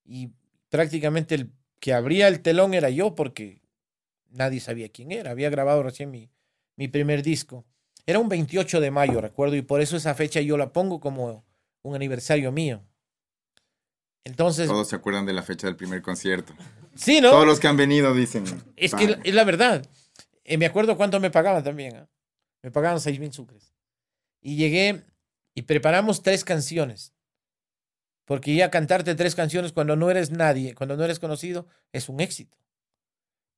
[0.04, 0.32] Y
[0.68, 3.60] prácticamente el que abría el telón era yo porque
[4.30, 5.30] nadie sabía quién era.
[5.30, 6.30] Había grabado recién mi,
[6.76, 7.64] mi primer disco.
[8.06, 11.44] Era un 28 de mayo, recuerdo, y por eso esa fecha yo la pongo como
[11.82, 12.82] un aniversario mío.
[14.24, 16.54] Entonces, Todos se acuerdan de la fecha del primer concierto.
[16.94, 17.30] sí, ¿no?
[17.30, 18.44] Todos los que han venido dicen.
[18.76, 19.86] Es que es la verdad.
[20.44, 21.96] Eh, me acuerdo cuánto me pagaban también.
[21.96, 22.08] ¿ah?
[22.62, 23.74] Me pagaban seis mil sucres.
[24.40, 25.04] Y llegué
[25.54, 27.12] y preparamos tres canciones.
[28.24, 32.20] Porque ya cantarte tres canciones cuando no eres nadie, cuando no eres conocido, es un
[32.20, 32.56] éxito.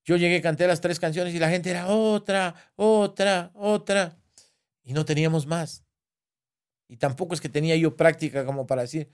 [0.04, 4.16] Yo llegué, canté las tres canciones y la gente era otra, otra, otra.
[4.84, 5.84] Y no teníamos más.
[6.86, 9.10] Y tampoco es que tenía yo práctica como para decir,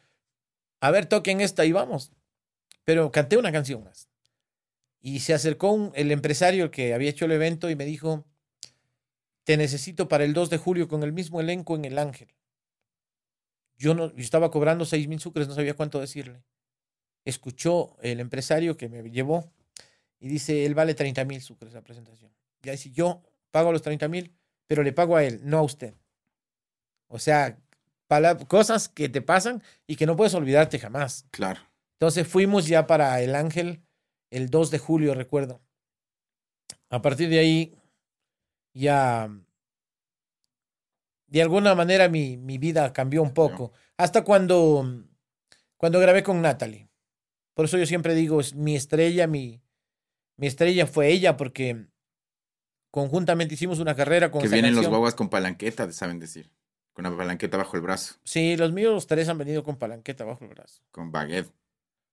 [0.81, 2.13] a ver, toquen esta y vamos.
[2.85, 4.09] Pero canté una canción más.
[5.01, 8.27] Y se acercó el empresario que había hecho el evento y me dijo,
[9.45, 12.29] te necesito para el 2 de julio con el mismo elenco en El Ángel.
[13.77, 16.43] Yo, no, yo estaba cobrando 6 mil sucres, no sabía cuánto decirle.
[17.25, 19.51] Escuchó el empresario que me llevó
[20.19, 22.31] y dice, él vale 30 mil sucres la presentación.
[22.63, 24.35] Ya si yo pago los 30 mil,
[24.71, 25.97] pero le pago a él, no a usted.
[27.09, 27.59] O sea,
[28.47, 31.27] cosas que te pasan y que no puedes olvidarte jamás.
[31.33, 31.61] Claro.
[31.95, 33.83] Entonces fuimos ya para El Ángel
[34.31, 35.61] el 2 de julio, recuerdo.
[36.89, 37.75] A partir de ahí,
[38.73, 39.29] ya
[41.27, 43.73] de alguna manera mi, mi vida cambió un poco.
[43.97, 45.05] Hasta cuando,
[45.79, 46.89] cuando grabé con Natalie.
[47.55, 49.61] Por eso yo siempre digo, mi estrella, mi,
[50.37, 51.90] mi estrella fue ella, porque
[52.91, 56.51] conjuntamente hicimos una carrera con Que esa vienen los guaguas con palanqueta, saben decir.
[56.93, 58.17] Con la palanqueta bajo el brazo.
[58.25, 60.83] Sí, los míos, los tres han venido con palanqueta bajo el brazo.
[60.91, 61.53] Con baguette.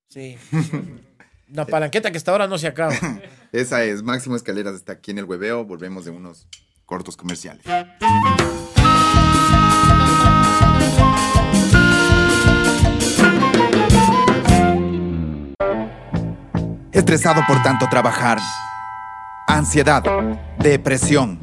[0.09, 0.37] Sí.
[1.49, 2.93] Una palanqueta que hasta ahora no se acaba.
[3.51, 5.65] Esa es Máximo Escaleras, está aquí en el hueveo.
[5.65, 6.47] Volvemos de unos
[6.85, 7.65] cortos comerciales.
[16.91, 18.37] Estresado por tanto trabajar.
[19.47, 20.03] Ansiedad.
[20.59, 21.39] Depresión.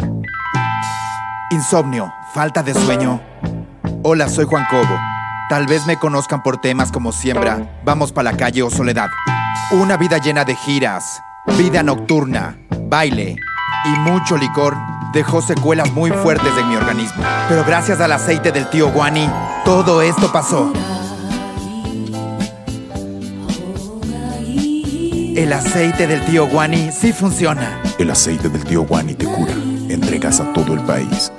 [1.50, 2.12] Insomnio.
[2.34, 3.18] Falta de sueño.
[4.02, 4.98] Hola, soy Juan Cobo.
[5.48, 9.08] Tal vez me conozcan por temas como Siembra, Vamos pa' la calle o Soledad.
[9.70, 11.22] Una vida llena de giras,
[11.56, 13.36] vida nocturna, baile
[13.86, 14.76] y mucho licor
[15.14, 17.22] dejó secuelas muy fuertes en mi organismo.
[17.48, 19.30] Pero gracias al aceite del tío Guani,
[19.64, 20.70] todo esto pasó.
[25.36, 27.82] El aceite del tío Guani sí funciona.
[27.98, 29.52] El aceite del tío Guani te cura.
[29.88, 31.32] Entregas a todo el país.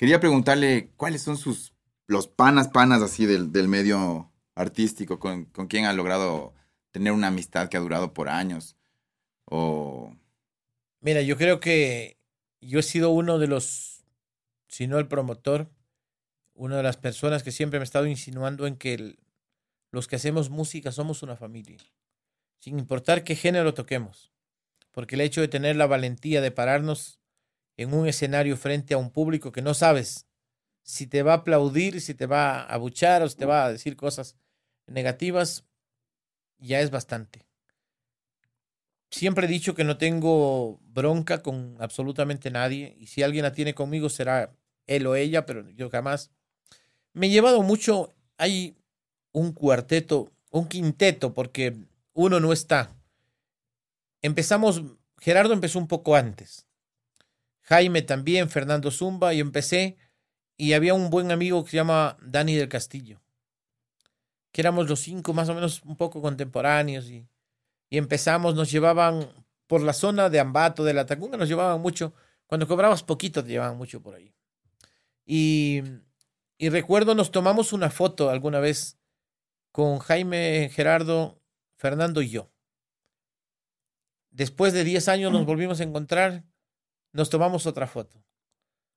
[0.00, 1.74] Quería preguntarle cuáles son sus,
[2.06, 6.54] los panas, panas así del, del medio artístico, con, con quién ha logrado
[6.90, 8.78] tener una amistad que ha durado por años.
[9.44, 10.16] O,
[11.00, 12.16] Mira, yo creo que
[12.62, 14.06] yo he sido uno de los,
[14.68, 15.70] si no el promotor,
[16.54, 19.18] una de las personas que siempre me ha estado insinuando en que
[19.90, 21.76] los que hacemos música somos una familia,
[22.58, 24.32] sin importar qué género toquemos.
[24.92, 27.19] Porque el hecho de tener la valentía de pararnos
[27.82, 30.26] en un escenario frente a un público que no sabes
[30.82, 33.72] si te va a aplaudir, si te va a abuchar o si te va a
[33.72, 34.36] decir cosas
[34.86, 35.64] negativas,
[36.58, 37.50] ya es bastante
[39.10, 43.74] siempre he dicho que no tengo bronca con absolutamente nadie y si alguien la tiene
[43.74, 44.52] conmigo será
[44.86, 46.30] él o ella, pero yo jamás.
[47.12, 48.76] Me he llevado mucho, hay
[49.32, 51.76] un cuarteto, un quinteto, porque
[52.12, 52.96] uno no está.
[54.22, 54.82] Empezamos,
[55.18, 56.66] Gerardo empezó un poco antes,
[57.70, 59.96] Jaime también, Fernando Zumba, y empecé
[60.58, 63.22] y había un buen amigo que se llama Dani del Castillo,
[64.52, 67.26] que éramos los cinco más o menos un poco contemporáneos y
[67.90, 69.28] y empezamos, nos llevaban
[69.66, 72.14] por la zona de Ambato, de la Tacunga, nos llevaban mucho
[72.46, 74.32] Cuando cobrabas poquito te llevaban mucho por ahí.
[75.26, 75.82] Y,
[76.56, 78.98] y recuerdo, nos tomamos una foto alguna vez
[79.72, 81.40] con Jaime, Gerardo,
[81.76, 82.50] Fernando y yo.
[84.30, 86.44] Después de 10 años nos volvimos a encontrar,
[87.12, 88.22] nos tomamos otra foto.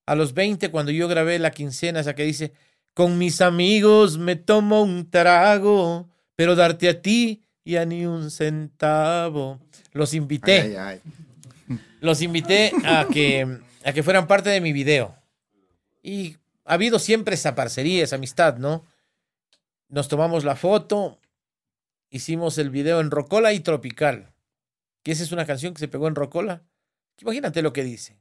[0.06, 2.54] A los 20, cuando yo grabé la quincena, esa que dice,
[2.93, 9.60] con mis amigos me tomo un trago, pero darte a ti ya ni un centavo.
[9.93, 11.02] Los invité Ay, ay,
[11.67, 11.80] ay.
[12.02, 15.15] los invité a que, a que fueran parte de mi video.
[16.02, 18.86] Y ha habido siempre esa parcería, esa amistad, ¿no?
[19.88, 21.19] Nos tomamos la foto,
[22.10, 24.34] hicimos el video en Rocola y Tropical,
[25.04, 26.63] que esa es una canción que se pegó en Rocola.
[27.19, 28.19] Imagínate lo que dice.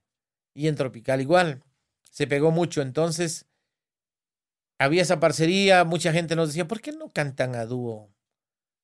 [0.55, 1.63] Y en Tropical igual.
[2.11, 3.47] Se pegó mucho, entonces
[4.79, 8.13] había esa parcería, mucha gente nos decía, ¿por qué no cantan a dúo?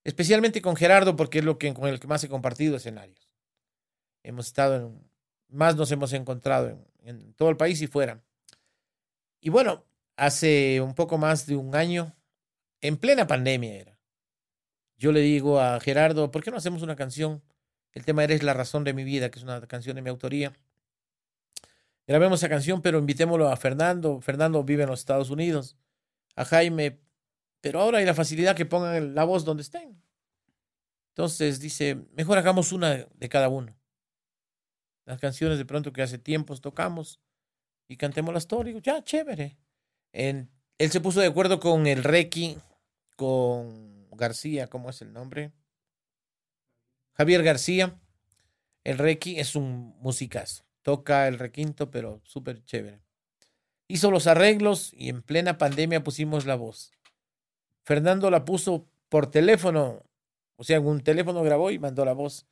[0.03, 3.29] Especialmente con Gerardo, porque es lo que, con el que más he compartido escenarios
[4.23, 5.11] hemos estado en,
[5.49, 8.23] más nos hemos encontrado en, en todo el país y fuera.
[9.41, 9.85] Y bueno,
[10.17, 12.15] hace un poco más de un año,
[12.81, 13.99] en plena pandemia era,
[14.97, 17.43] yo le digo a Gerardo, ¿por qué no hacemos una canción?
[17.99, 20.53] El tema Eres la razón de mi vida, que es una canción de mi autoría.
[22.07, 24.21] Grabemos esa canción, pero invitémoslo a Fernando.
[24.21, 25.77] Fernando vive en los Estados Unidos.
[26.37, 27.01] A Jaime,
[27.61, 30.01] pero ahora hay la facilidad que pongan la voz donde estén.
[31.11, 33.77] Entonces dice, mejor hagamos una de cada uno
[35.07, 37.19] las canciones de pronto que hace tiempos tocamos
[37.89, 38.67] y cantemos las todas.
[38.83, 39.57] Ya, chévere.
[40.13, 42.59] En- él se puso de acuerdo con el Requi,
[43.17, 45.51] con García, ¿cómo es el nombre?
[47.19, 47.99] Javier García.
[48.85, 50.65] El Requi es un musicazo.
[50.83, 53.01] Toca el requinto, pero súper chévere.
[53.89, 56.93] Hizo los arreglos y en plena pandemia pusimos la voz.
[57.85, 60.05] Fernando la puso por teléfono,
[60.57, 62.47] o sea, en un teléfono grabó y mandó la voz,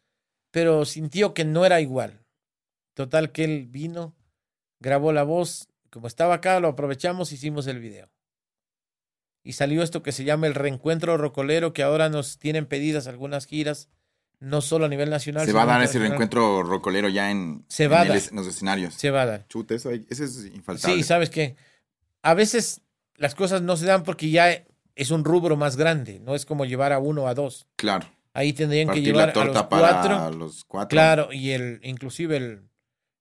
[0.51, 2.25] pero sintió que no era igual.
[2.95, 4.17] Total que él vino,
[4.81, 8.11] grabó la voz, como estaba acá, lo aprovechamos, hicimos el video.
[9.45, 13.47] Y salió esto que se llama el reencuentro rocolero, que ahora nos tienen pedidas algunas
[13.47, 13.91] giras,
[14.41, 15.47] no solo a nivel nacional.
[15.47, 18.17] Se va a dar ese reencuentro rocolero ya en, Se en va a dar.
[18.17, 18.95] en los escenarios.
[18.95, 19.47] Se va a dar.
[19.49, 20.97] Chuta, eso, hay- eso es infaltable.
[20.97, 21.57] Sí, sabes que
[22.23, 22.83] a veces
[23.17, 26.65] las cosas no se dan porque ya es un rubro más grande, no es como
[26.65, 27.67] llevar a uno o a dos.
[27.77, 28.07] Claro.
[28.35, 30.31] Ahí tendrían que llevar la a los para cuatro.
[30.39, 30.89] los cuatro.
[30.95, 32.69] Claro, y el, inclusive el,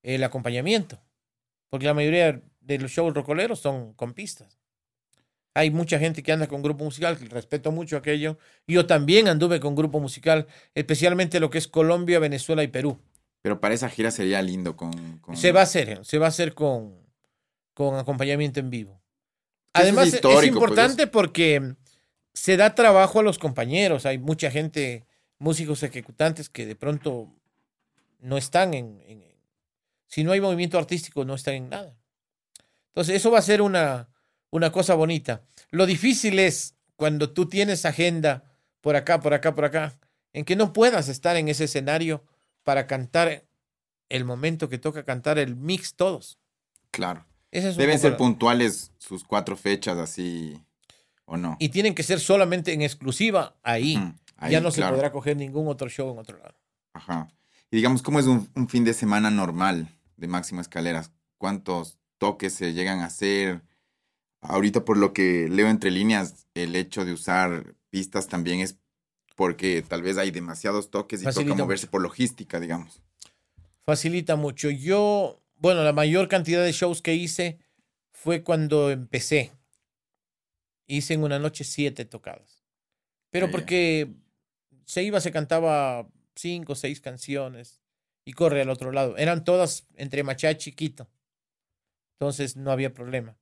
[0.04, 1.02] el acompañamiento.
[1.70, 4.60] Porque la mayoría de los shows rocoleros son con pistas.
[5.58, 8.38] Hay mucha gente que anda con grupo musical, que respeto mucho aquello.
[8.68, 13.00] Yo también anduve con grupo musical, especialmente lo que es Colombia, Venezuela y Perú.
[13.42, 15.18] Pero para esa gira sería lindo con...
[15.20, 16.96] con- Se va a hacer, se va a hacer con,
[17.74, 19.02] con acompañamiento en vivo.
[19.74, 21.76] Es Además, es, pues, importante porque
[22.34, 24.06] se da trabajo a los compañeros.
[24.06, 25.06] Hay mucha gente,
[25.40, 27.30] músicos ejecutantes, que de pronto
[28.20, 29.24] no están en, en-
[30.08, 31.96] Si no hay movimiento artístico, no están en nada.
[32.88, 34.10] Entonces, eso va a ser una,
[34.56, 35.44] una cosa bonita.
[35.70, 38.44] Lo difícil es cuando tú tienes agenda
[38.80, 40.00] por acá, por acá, por acá,
[40.32, 42.24] en que no puedas estar en ese escenario
[42.64, 43.44] para cantar
[44.08, 46.40] el momento que toca cantar el mix todos.
[46.92, 47.26] Claro.
[47.52, 50.62] Es Deben ser puntuales sus cuatro fechas así,
[51.26, 51.58] ¿o no?
[51.60, 53.98] y tienen que ser solamente en exclusiva ahí.
[54.50, 56.56] Ya no se podrá coger ningún otro show en otro lado.
[56.94, 57.30] Ajá.
[57.72, 61.12] Y digamos, ¿cómo es un, un fin de semana normal de Máximo Escaleras?
[61.38, 63.62] ¿Cuántos toques se llegan a hacer?
[64.50, 68.78] Ahorita, por lo que leo entre líneas, el hecho de usar pistas también es
[69.36, 71.92] porque tal vez hay demasiados toques y Facilita toca moverse mucho.
[71.92, 73.02] por logística, digamos.
[73.84, 74.70] Facilita mucho.
[74.70, 77.60] Yo, bueno, la mayor cantidad de shows que hice
[78.12, 79.52] fue cuando empecé.
[80.88, 82.64] Hice en una noche siete tocadas.
[83.30, 84.14] Pero porque
[84.86, 87.82] se iba, se cantaba cinco o seis canciones
[88.24, 89.18] y corre al otro lado.
[89.18, 91.10] Eran todas entre Machá y Chiquito.
[92.14, 93.38] Entonces no había problema.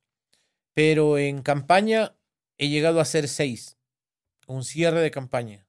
[0.74, 2.16] Pero en campaña
[2.58, 3.78] he llegado a hacer seis.
[4.46, 5.66] Un cierre de campaña.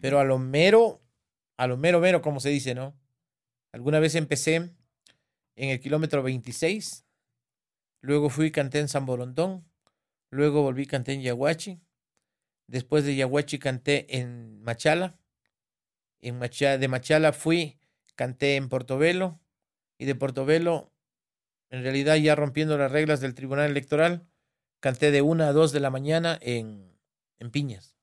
[0.00, 1.00] Pero a lo mero,
[1.56, 2.98] a lo mero mero, como se dice, ¿no?
[3.72, 7.06] Alguna vez empecé en el kilómetro 26,
[8.00, 9.64] luego fui y canté en San Borondón,
[10.30, 11.80] luego volví canté en Yaguachi,
[12.66, 15.18] después de Yaguachi canté en Machala,
[16.20, 17.78] en Macha- de Machala fui,
[18.16, 19.40] canté en Portobelo,
[19.98, 20.92] y de Portobelo,
[21.70, 24.26] en realidad ya rompiendo las reglas del Tribunal Electoral,
[24.80, 26.96] canté de una a dos de la mañana en,
[27.38, 27.96] en Piñas.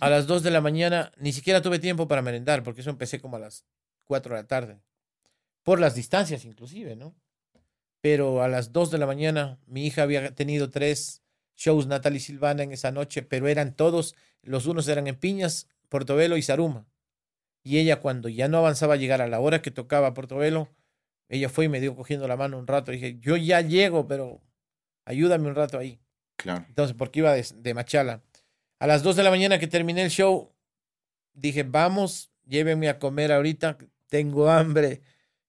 [0.00, 3.20] A las 2 de la mañana ni siquiera tuve tiempo para merendar, porque eso empecé
[3.20, 3.64] como a las
[4.04, 4.80] 4 de la tarde.
[5.62, 7.14] Por las distancias, inclusive, ¿no?
[8.00, 11.22] Pero a las 2 de la mañana mi hija había tenido tres
[11.56, 16.36] shows Natalie Silvana en esa noche, pero eran todos, los unos eran en Piñas, Portobelo
[16.36, 16.86] y Saruma.
[17.62, 20.68] Y ella cuando ya no avanzaba a llegar a la hora que tocaba Portobelo,
[21.28, 22.92] Ella fue y me dio cogiendo la mano un rato.
[22.92, 24.40] Dije, yo ya llego, pero
[25.04, 26.00] ayúdame un rato ahí.
[26.36, 26.64] Claro.
[26.68, 28.22] Entonces, porque iba de, de Machala.
[28.78, 30.52] A las 2 de la mañana que terminé el show,
[31.32, 35.00] dije, vamos, llévenme a comer ahorita, tengo hambre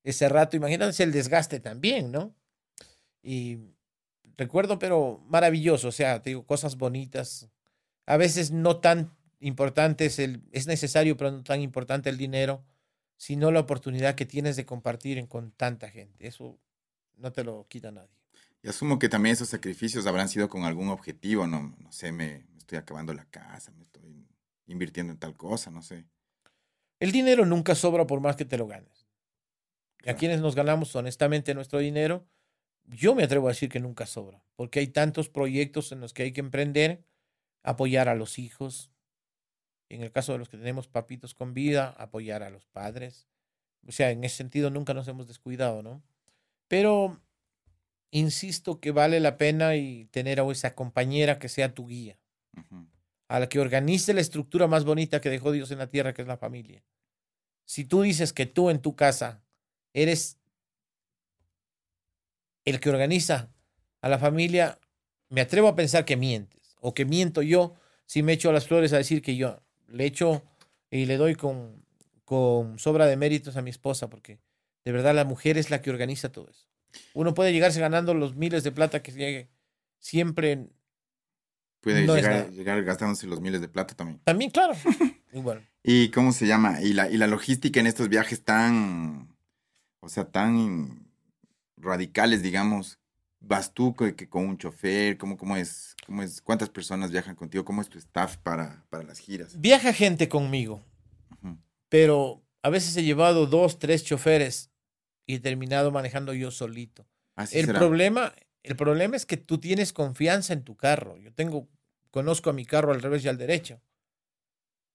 [0.04, 0.56] ese rato.
[0.56, 2.36] Imagínense el desgaste también, ¿no?
[3.22, 3.58] Y
[4.38, 7.50] recuerdo, pero maravilloso, o sea, te digo, cosas bonitas.
[8.06, 12.64] A veces no tan importantes, el, es necesario, pero no tan importante el dinero,
[13.18, 16.28] sino la oportunidad que tienes de compartir con tanta gente.
[16.28, 16.60] Eso
[17.18, 18.16] no te lo quita nadie.
[18.62, 21.76] Y asumo que también esos sacrificios habrán sido con algún objetivo, ¿no?
[21.80, 24.28] No sé, me, me estoy acabando la casa, me estoy
[24.68, 26.06] invirtiendo en tal cosa, no sé.
[27.00, 29.08] El dinero nunca sobra por más que te lo ganes.
[30.04, 30.20] Y a Claro.
[30.20, 32.28] quienes nos ganamos honestamente nuestro dinero,
[32.86, 36.24] yo me atrevo a decir que nunca sobra, porque hay tantos proyectos en los que
[36.24, 37.06] hay que emprender,
[37.64, 38.92] apoyar a los hijos,
[39.90, 43.28] en el caso de los que tenemos papitos con vida, apoyar a los padres.
[43.88, 46.02] O sea, en ese sentido nunca nos hemos descuidado, ¿no?
[46.68, 47.22] Pero
[48.12, 52.18] insisto que vale la pena y tener a esa compañera que sea tu guía
[53.28, 56.22] a la que organice la estructura más bonita que dejó Dios en la tierra, que
[56.22, 56.84] es la familia.
[57.66, 59.44] Si tú dices que tú en tu casa
[59.94, 60.38] eres
[62.66, 63.52] el que organiza
[64.02, 64.80] a la familia,
[65.30, 67.74] me atrevo a pensar que mientes, o que miento yo
[68.06, 70.44] si me echo las flores a decir que yo le echo
[70.90, 71.84] y le doy con,
[72.24, 74.40] con sobra de méritos a mi esposa, porque
[74.84, 76.68] de verdad la mujer es la que organiza todo eso.
[77.14, 79.50] Uno puede llegarse ganando los miles de plata que llegue
[80.00, 80.70] siempre
[81.86, 84.20] Puede No llegar, llegar gastándose los miles de plata también.
[84.24, 84.74] También, claro.
[85.34, 86.82] Bueno, ¿Y cómo se llama?
[86.82, 89.36] Y la, y la logística en estos viajes tan,
[90.00, 91.12] o sea, tan
[91.76, 93.00] radicales, digamos.
[93.48, 95.18] ¿Vas tú que, que con un chofer?
[95.18, 96.42] ¿Cómo, cómo es, ¿Cómo es?
[96.42, 97.64] ¿Cuántas personas viajan contigo?
[97.64, 99.60] ¿Cómo es tu staff para, para las giras?
[99.60, 100.84] viaja gente conmigo,
[101.32, 101.58] Ujú.
[101.90, 104.72] pero a veces he llevado dos, tres choferes
[105.28, 107.06] y he terminado manejando yo solito.
[107.36, 107.80] Así El será.
[107.80, 108.34] problema,
[108.64, 111.18] el problema es que tú tienes confianza en tu carro.
[111.18, 111.68] Yo tengo,
[112.10, 113.80] conozco a mi carro al revés y al derecho.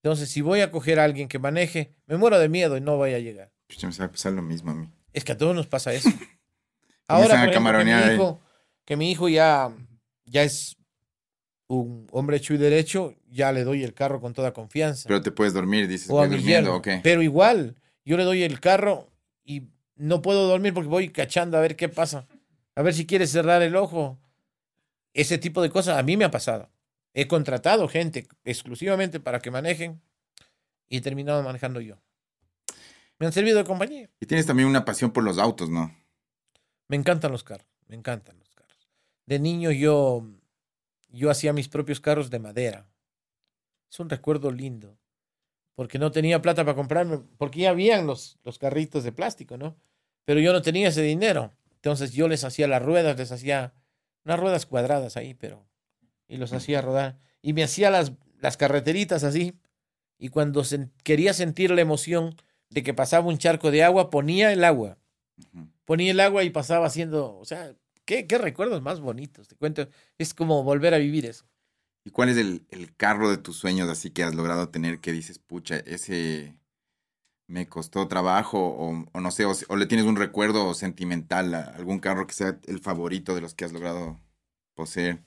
[0.02, 2.98] Entonces, si voy a coger a alguien que maneje, me muero de miedo y no
[2.98, 3.52] vaya a llegar.
[3.68, 4.88] Pucha, me sabe pasar lo mismo a mí.
[5.12, 6.08] Es que a todos nos pasa eso.
[7.10, 8.40] Ahora, a por ejemplo, que mi hijo,
[8.84, 9.72] que mi hijo ya,
[10.24, 10.76] ya es
[11.66, 15.08] un hombre hecho y derecho, ya le doy el carro con toda confianza.
[15.08, 16.42] Pero te puedes dormir, dices, o a mi.
[17.02, 19.10] Pero igual, yo le doy el carro
[19.44, 22.26] y no puedo dormir porque voy cachando a ver qué pasa.
[22.74, 24.18] A ver si quiere cerrar el ojo.
[25.12, 26.70] Ese tipo de cosas a mí me ha pasado.
[27.12, 30.00] He contratado gente exclusivamente para que manejen
[30.88, 32.00] y he terminado manejando yo.
[33.18, 34.08] Me han servido de compañía.
[34.20, 35.94] Y tienes también una pasión por los autos, ¿no?
[36.90, 38.88] Me encantan los carros, me encantan los carros.
[39.24, 40.26] De niño yo,
[41.08, 42.90] yo hacía mis propios carros de madera.
[43.88, 44.98] Es un recuerdo lindo,
[45.76, 49.76] porque no tenía plata para comprarme, porque ya habían los, los carritos de plástico, ¿no?
[50.24, 51.52] Pero yo no tenía ese dinero.
[51.74, 53.72] Entonces yo les hacía las ruedas, les hacía
[54.24, 55.64] unas ruedas cuadradas ahí, pero...
[56.26, 57.18] Y los hacía rodar.
[57.40, 59.54] Y me hacía las, las carreteritas así.
[60.18, 62.34] Y cuando sen- quería sentir la emoción
[62.68, 64.98] de que pasaba un charco de agua, ponía el agua.
[65.90, 67.74] Ponía el agua y pasaba haciendo, o sea,
[68.04, 69.88] qué, qué recuerdos más bonitos, te cuento,
[70.18, 71.46] es como volver a vivir eso.
[72.04, 75.10] ¿Y cuál es el, el carro de tus sueños así que has logrado tener que
[75.10, 76.56] dices, pucha, ese
[77.48, 81.62] me costó trabajo o, o no sé, o, o le tienes un recuerdo sentimental a
[81.62, 84.20] algún carro que sea el favorito de los que has logrado
[84.76, 85.24] poseer?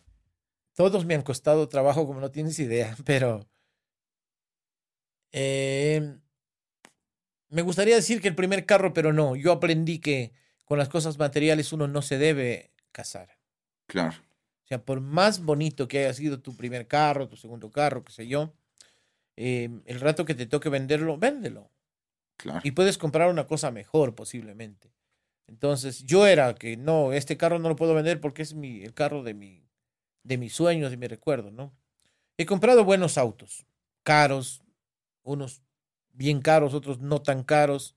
[0.75, 3.49] Todos me han costado trabajo como no tienes idea, pero
[5.33, 6.19] eh,
[7.49, 10.31] me gustaría decir que el primer carro, pero no, yo aprendí que
[10.73, 13.37] con las cosas materiales uno no se debe casar.
[13.85, 14.17] Claro.
[14.63, 18.11] O sea, por más bonito que haya sido tu primer carro, tu segundo carro, qué
[18.11, 18.55] sé yo,
[19.35, 21.69] eh, el rato que te toque venderlo, véndelo.
[22.37, 22.61] Claro.
[22.63, 24.91] y puedes comprar una cosa mejor posiblemente.
[25.45, 28.95] Entonces, yo era que no, este carro no lo puedo vender porque es mi, el
[28.95, 29.69] carro de, mi,
[30.23, 31.71] de mis sueños y mi recuerdo, ¿no?
[32.35, 33.67] He comprado buenos autos,
[34.01, 34.63] caros,
[35.21, 35.61] unos
[36.13, 37.95] bien caros, otros no tan caros.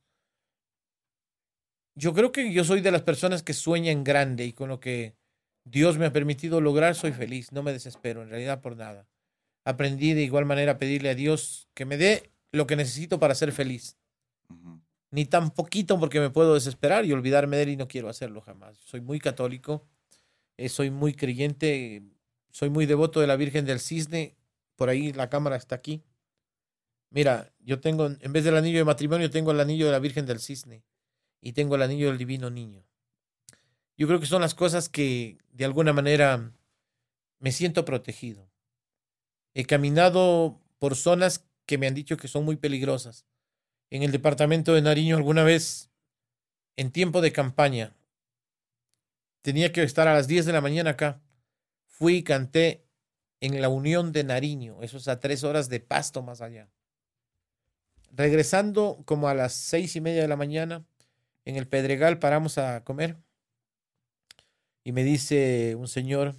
[1.97, 5.17] Yo creo que yo soy de las personas que sueñan grande y con lo que
[5.65, 9.09] Dios me ha permitido lograr soy feliz, no me desespero en realidad por nada.
[9.65, 13.35] Aprendí de igual manera a pedirle a Dios que me dé lo que necesito para
[13.35, 13.97] ser feliz
[15.11, 18.41] ni tan poquito porque me puedo desesperar y olvidarme de él y no quiero hacerlo
[18.41, 18.77] jamás.
[18.79, 19.87] Soy muy católico,
[20.57, 22.03] eh, soy muy creyente,
[22.51, 24.37] soy muy devoto de la Virgen del Cisne.
[24.77, 26.03] Por ahí la cámara está aquí.
[27.11, 30.27] Mira, yo tengo, en vez del anillo de matrimonio, tengo el anillo de la Virgen
[30.27, 30.83] del Cisne
[31.41, 32.85] y tengo el anillo del Divino Niño.
[33.97, 36.53] Yo creo que son las cosas que de alguna manera
[37.39, 38.49] me siento protegido.
[39.55, 43.25] He caminado por zonas que me han dicho que son muy peligrosas.
[43.91, 45.91] En el departamento de Nariño alguna vez
[46.77, 47.95] en tiempo de campaña.
[49.43, 51.23] Tenía que estar a las 10 de la mañana acá.
[51.87, 52.87] Fui y canté
[53.41, 56.71] en la Unión de Nariño, eso es a tres horas de pasto más allá.
[58.11, 60.85] Regresando como a las seis y media de la mañana,
[61.47, 63.17] en el Pedregal paramos a comer
[64.85, 66.35] y me dice un señor,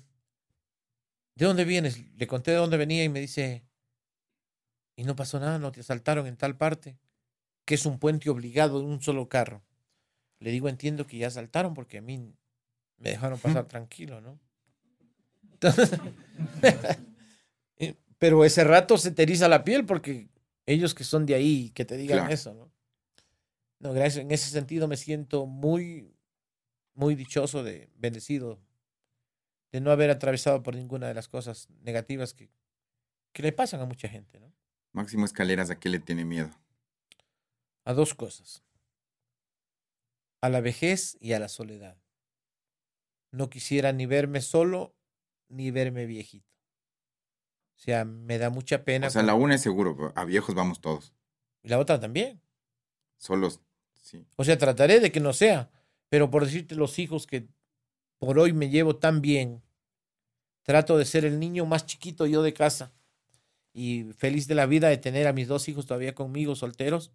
[1.36, 1.99] ¿de dónde vienes?
[2.16, 3.64] Le conté de dónde venía y me dice,
[4.95, 6.97] y no pasó nada, no te asaltaron en tal parte,
[7.66, 9.64] que es un puente obligado de un solo carro.
[10.39, 12.18] Le digo, entiendo que ya asaltaron porque a mí
[12.97, 14.39] me dejaron pasar tranquilo, ¿no?
[15.53, 15.91] Entonces,
[18.20, 20.28] pero ese rato se te eriza la piel porque
[20.66, 22.34] ellos que son de ahí, que te digan Claro.
[22.34, 22.72] eso, ¿no?
[23.80, 24.23] No, gracias.
[24.23, 26.15] En ese sentido me siento muy,
[26.93, 28.59] muy dichoso, de bendecido,
[29.71, 32.49] de no haber atravesado por ninguna de las cosas negativas que,
[33.34, 34.53] que le pasan a mucha gente, ¿no?
[34.93, 36.49] Máximo Escaleras, ¿a qué le tiene miedo?
[37.86, 38.63] A dos cosas.
[40.41, 42.01] A la vejez y a la soledad.
[43.32, 44.95] No quisiera ni verme solo
[45.49, 46.47] ni verme viejito.
[47.75, 49.07] O sea, me da mucha pena.
[49.07, 51.13] O sea, la una es seguro, a viejos vamos todos.
[51.61, 52.41] Y la otra también.
[53.17, 53.61] Solos,
[54.36, 55.70] O sea, trataré de que no sea.
[56.10, 57.47] Pero por decirte los hijos que
[58.18, 59.62] por hoy me llevo tan bien,
[60.64, 62.93] trato de ser el niño más chiquito yo de casa.
[63.74, 67.12] Y feliz de la vida de tener a mis dos hijos todavía conmigo, solteros.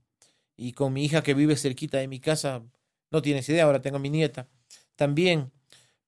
[0.57, 2.63] Y con mi hija que vive cerquita de mi casa.
[3.11, 4.49] No tienes idea, ahora tengo a mi nieta.
[4.97, 5.51] También.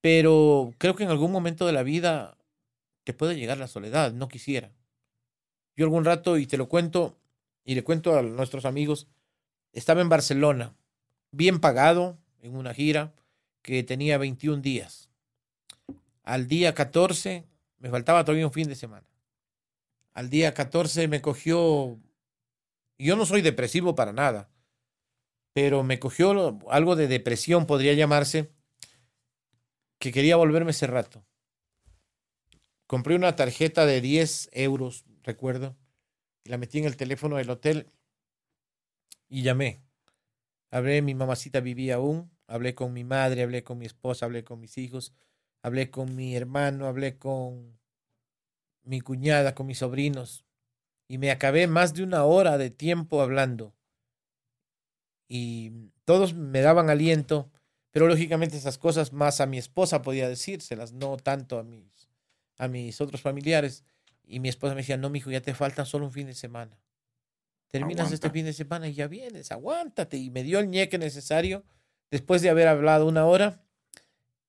[0.01, 2.37] Pero creo que en algún momento de la vida
[3.05, 4.13] te puede llegar la soledad.
[4.13, 4.73] No quisiera.
[5.77, 7.19] Yo algún rato, y te lo cuento,
[7.65, 9.09] y le cuento a nuestros amigos,
[9.75, 10.75] estaba en Barcelona,
[11.31, 13.13] bien pagado, en una gira
[13.63, 15.11] que tenía 21 días.
[16.23, 17.47] Al día 14,
[17.79, 19.07] me faltaba todavía un fin de semana.
[20.13, 21.99] Al día 14 me cogió,
[22.99, 24.49] yo no soy depresivo para nada,
[25.53, 28.53] pero me cogió algo de depresión, podría llamarse,
[29.99, 31.25] que quería volverme ese rato.
[32.87, 35.77] Compré una tarjeta de 10 euros, recuerdo,
[36.45, 37.91] y la metí en el teléfono del hotel
[39.35, 39.83] y llamé.
[40.71, 44.61] Hablé, mi mamacita vivía aún, hablé con mi madre, hablé con mi esposa, hablé con
[44.61, 45.13] mis hijos,
[45.61, 47.77] hablé con mi hermano, hablé con
[48.85, 50.45] mi cuñada, con mis sobrinos,
[51.09, 53.75] y me acabé más de una hora de tiempo hablando.
[55.27, 57.51] Y todos me daban aliento,
[57.91, 62.09] pero lógicamente esas cosas más a mi esposa podía decírselas, no tanto a mis,
[62.57, 63.83] a mis otros familiares.
[64.23, 66.79] Y mi esposa me decía, no, mijo, ya te falta solo un fin de semana.
[67.75, 70.17] Terminas este fin de semana y ya vienes, aguántate.
[70.17, 71.65] Y me dio el ñeque necesario.
[72.09, 73.65] Después de haber hablado una hora,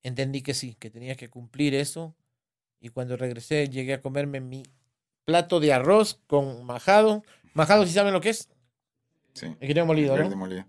[0.03, 2.15] entendí que sí, que tenía que cumplir eso.
[2.79, 4.61] Y cuando regresé, llegué a comerme mi
[5.23, 7.23] plato de arroz con majado.
[7.55, 8.47] Majado, si saben lo que es?
[9.33, 9.47] Sí.
[9.47, 10.35] El tiene molido, ¿no?
[10.35, 10.63] molido.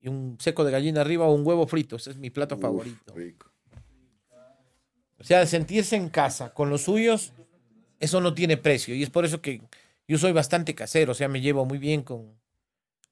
[0.00, 1.96] Y un seco de gallina arriba o un huevo frito.
[1.96, 3.12] Ese es mi plato Uf, favorito.
[3.14, 3.52] rico.
[5.18, 7.34] O sea, sentirse en casa con los suyos,
[8.00, 8.94] eso no tiene precio.
[8.94, 9.60] Y es por eso que
[10.12, 11.12] yo soy bastante casero.
[11.12, 12.38] O sea, me llevo muy bien con,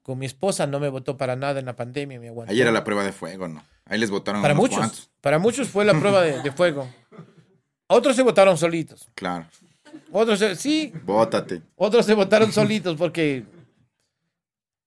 [0.03, 0.67] con mi esposa.
[0.67, 2.21] No me votó para nada en la pandemia.
[2.21, 2.53] Me aguantó.
[2.53, 3.65] Ahí era la prueba de fuego, ¿no?
[3.87, 4.77] Ahí les votaron para muchos.
[4.79, 5.11] cuantos.
[5.21, 6.89] Para muchos fue la prueba de, de fuego.
[7.89, 9.09] Otros se votaron solitos.
[9.15, 9.47] Claro.
[10.13, 11.63] Otros, se- sí, Bótate.
[11.75, 13.45] otros se votaron solitos porque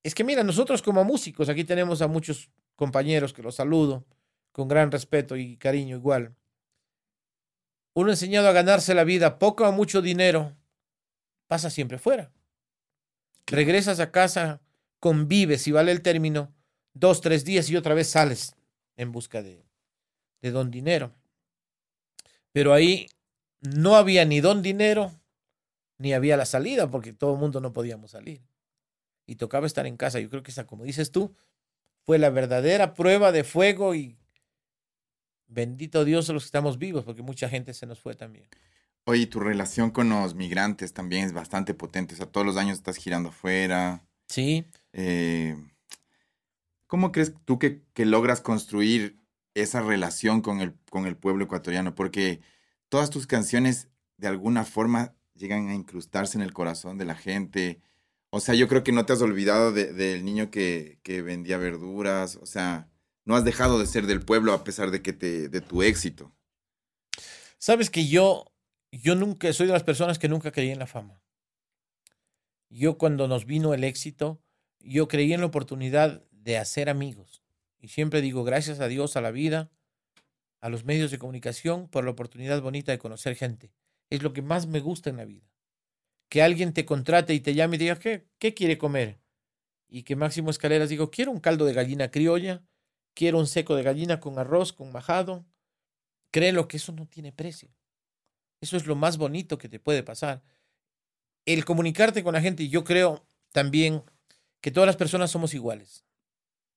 [0.03, 4.05] es que mira, nosotros como músicos, aquí tenemos a muchos compañeros que los saludo
[4.53, 6.33] con gran respeto y cariño igual.
[7.95, 10.55] Uno enseñado a ganarse la vida, poco o mucho dinero,
[11.53, 12.31] pasa siempre fuera.
[13.45, 14.59] Regresas a casa,
[14.99, 16.51] convives, si vale el término,
[16.95, 18.55] dos, tres días y otra vez sales
[18.97, 19.63] en busca de,
[20.41, 21.13] de don dinero.
[22.53, 23.05] Pero ahí
[23.61, 25.11] no había ni don dinero,
[25.99, 28.41] ni había la salida, porque todo el mundo no podíamos salir.
[29.27, 30.19] Y tocaba estar en casa.
[30.19, 31.35] Yo creo que esa, como dices tú,
[32.01, 34.17] fue la verdadera prueba de fuego y
[35.45, 38.47] bendito Dios los que estamos vivos, porque mucha gente se nos fue también.
[39.05, 42.13] Oye, tu relación con los migrantes también es bastante potente.
[42.13, 44.05] O sea, todos los años estás girando afuera.
[44.29, 45.55] Sí, Eh,
[46.87, 49.19] ¿Cómo crees tú que, que logras construir
[49.55, 51.95] esa relación con el, con el pueblo ecuatoriano?
[51.95, 52.41] Porque
[52.89, 53.87] todas tus canciones
[54.17, 57.81] de alguna forma llegan a incrustarse en el corazón de la gente.
[58.29, 61.57] O sea, yo creo que no te has olvidado de- del niño que, que vendía
[61.57, 62.35] verduras.
[62.37, 62.87] O sea,
[63.25, 66.31] no has dejado de ser del pueblo a pesar de que te, de tu éxito.
[67.57, 68.45] Sabes que yo,
[68.99, 71.21] yo nunca, soy de las personas que nunca creí en la fama.
[72.69, 74.41] Yo cuando nos vino el éxito,
[74.79, 77.43] yo creí en la oportunidad de hacer amigos.
[77.79, 79.71] Y siempre digo gracias a Dios, a la vida,
[80.61, 83.71] a los medios de comunicación, por la oportunidad bonita de conocer gente.
[84.09, 85.49] Es lo que más me gusta en la vida.
[86.29, 89.19] Que alguien te contrate y te llame y te diga, ¿qué, qué quiere comer?
[89.87, 92.63] Y que Máximo Escaleras digo, quiero un caldo de gallina criolla
[93.13, 95.45] quiero un seco de gallina con arroz, con majado.
[96.31, 97.69] Créelo que eso no tiene precio.
[98.63, 100.41] Eso es lo más bonito que te puede pasar.
[101.45, 104.03] El comunicarte con la gente, yo creo también
[104.61, 106.05] que todas las personas somos iguales.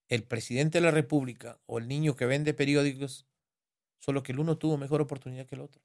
[0.08, 3.24] El presidente de la República o el niño que vende periódicos,
[4.00, 5.80] solo que el uno tuvo mejor oportunidad que el otro.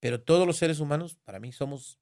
[0.00, 1.98] Pero todos los seres humanos, para mí, somos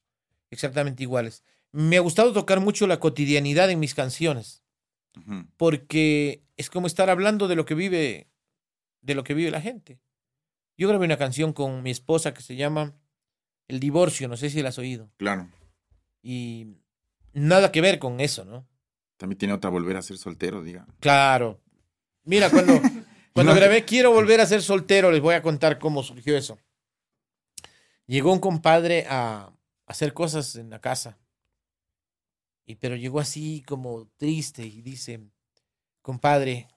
[0.50, 1.44] exactamente iguales.
[1.70, 4.64] Me ha gustado tocar mucho la cotidianidad en mis canciones
[5.56, 8.28] porque es como estar hablando de lo que vive
[9.02, 10.00] de lo que vive la gente.
[10.76, 12.94] Yo grabé una canción con mi esposa que se llama
[13.68, 15.10] El divorcio, no sé si la has oído.
[15.16, 15.48] Claro.
[16.22, 16.76] Y
[17.32, 18.66] nada que ver con eso, ¿no?
[19.16, 20.86] También tiene otra volver a ser soltero, diga.
[21.00, 21.62] Claro.
[22.24, 22.74] Mira, cuando,
[23.32, 23.58] cuando No.
[23.58, 26.58] grabé Quiero volver a ser soltero, les voy a contar cómo surgió eso.
[28.06, 29.52] Llegó un compadre a
[29.86, 31.18] hacer cosas en la casa.
[32.66, 35.20] Y pero llegó así como triste y dice,
[36.02, 36.68] compadre,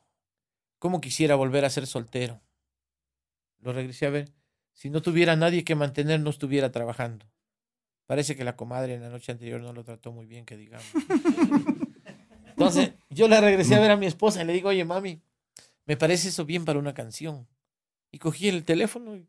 [0.77, 2.41] ¿cómo quisiera volver a ser soltero?
[3.59, 4.31] Lo regresé a ver.
[4.73, 7.25] Si no tuviera nadie que mantener, no estuviera trabajando.
[8.05, 10.87] Parece que la comadre en la noche anterior no lo trató muy bien, que digamos.
[12.47, 15.21] Entonces, yo la regresé a ver a mi esposa y le digo, oye, mami,
[15.85, 17.47] me parece eso bien para una canción.
[18.11, 19.27] Y cogí el teléfono y...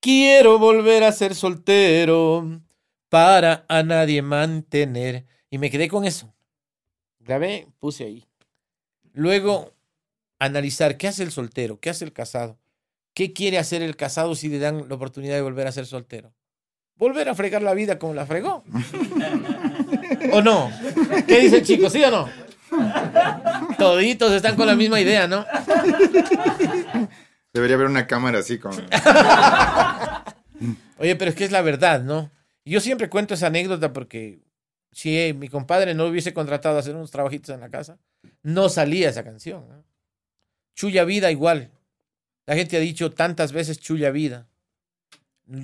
[0.00, 2.60] Quiero volver a ser soltero
[3.08, 5.26] para a nadie mantener.
[5.48, 6.34] Y me quedé con eso.
[7.20, 8.26] Grabé, puse ahí.
[9.12, 9.74] Luego,
[10.38, 12.58] analizar qué hace el soltero, qué hace el casado.
[13.14, 16.32] ¿Qué quiere hacer el casado si le dan la oportunidad de volver a ser soltero?
[16.96, 18.64] Volver a fregar la vida como la fregó.
[20.32, 20.70] ¿O no?
[21.26, 21.90] ¿Qué dice chico?
[21.90, 22.28] ¿Sí o no?
[23.78, 25.44] Toditos están con la misma idea, ¿no?
[27.52, 28.72] Debería haber una cámara así con.
[30.98, 32.30] Oye, pero es que es la verdad, ¿no?
[32.64, 34.40] Yo siempre cuento esa anécdota porque
[34.92, 37.98] si eh, mi compadre no hubiese contratado a hacer unos trabajitos en la casa,
[38.42, 39.68] no salía esa canción.
[39.68, 39.84] ¿no?
[40.74, 41.70] Chulla vida igual.
[42.46, 44.48] La gente ha dicho tantas veces chulla vida.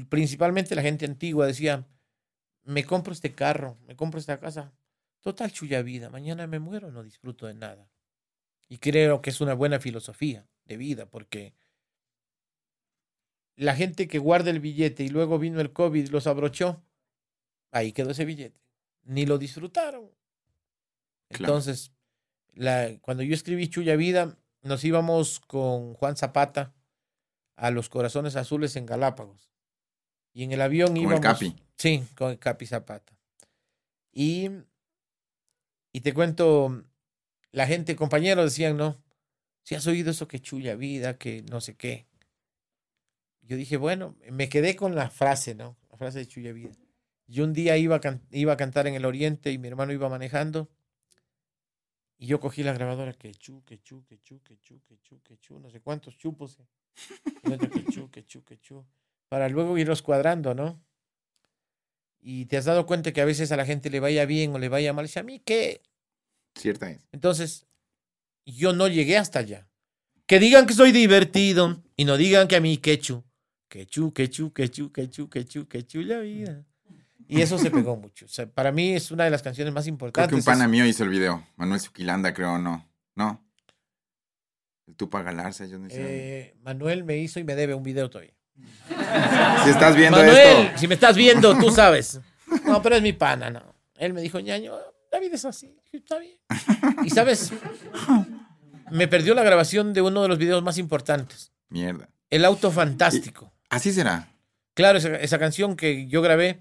[0.08, 1.86] Principalmente la gente antigua decía,
[2.64, 4.72] me compro este carro, me compro esta casa.
[5.20, 6.10] Total chulla vida.
[6.10, 7.90] Mañana me muero, no disfruto de nada.
[8.68, 11.54] Y creo que es una buena filosofía de vida porque
[13.56, 16.84] la gente que guarda el billete y luego vino el COVID y los abrochó,
[17.72, 18.60] ahí quedó ese billete.
[19.04, 20.10] Ni lo disfrutaron.
[21.28, 21.54] Claro.
[21.54, 21.92] Entonces,
[22.52, 26.74] la, cuando yo escribí Chulla Vida, nos íbamos con Juan Zapata
[27.56, 29.50] a los Corazones Azules en Galápagos.
[30.32, 31.20] Y en el avión Con el íbamos.
[31.20, 31.56] Capi.
[31.76, 33.16] Sí, con el Capi Zapata.
[34.12, 34.50] Y,
[35.92, 36.84] y te cuento,
[37.50, 39.02] la gente, compañeros decían, ¿no?
[39.62, 42.06] Si has oído eso que chulla vida, que no sé qué.
[43.42, 45.76] Yo dije, bueno, me quedé con la frase, ¿no?
[45.90, 46.72] La frase de chulla vida.
[47.26, 50.08] Yo un día iba a, iba a cantar en el oriente y mi hermano iba
[50.08, 50.68] manejando.
[52.18, 55.22] Y yo cogí la grabadora, que chu, que chu, que chu, que chu, que chu,
[55.22, 56.58] que chu, no sé cuántos chupos.
[56.58, 56.66] eh.
[57.44, 58.84] Que chu, que chu, que chu.
[59.28, 60.82] Para luego irlos cuadrando, ¿no?
[62.20, 64.58] Y te has dado cuenta que a veces a la gente le vaya bien o
[64.58, 65.06] le vaya mal.
[65.06, 65.82] Dice, a mí qué.
[66.56, 67.06] Cierta es.
[67.12, 67.66] Entonces,
[68.44, 69.68] yo no llegué hasta allá.
[70.26, 73.24] Que digan que soy divertido y no digan que a mí quechu.
[73.68, 76.66] Quechu, quechu, quechu, quechu, quechu, quechu la vida.
[77.28, 78.24] Y eso se pegó mucho.
[78.24, 80.30] O sea, para mí es una de las canciones más Creo importantes.
[80.30, 81.46] que un pana mío hizo el video.
[81.56, 82.88] Manuel Suquilanda, creo, no.
[83.14, 83.44] No.
[84.86, 85.96] El Tupa Galarza, yo no sé.
[85.98, 88.32] eh, Manuel me hizo y me debe un video todavía.
[89.64, 90.78] si estás viendo Manuel, esto.
[90.78, 92.20] si me estás viendo, tú sabes.
[92.64, 93.62] No, pero es mi pana, no.
[93.96, 94.72] Él me dijo, ñaño,
[95.12, 95.76] David es así.
[95.92, 96.36] Está bien.
[97.04, 97.52] Y sabes,
[98.90, 101.52] me perdió la grabación de uno de los videos más importantes.
[101.68, 102.08] Mierda.
[102.30, 103.52] El auto fantástico.
[103.68, 104.28] Así será.
[104.74, 106.60] Claro, esa, esa canción que yo grabé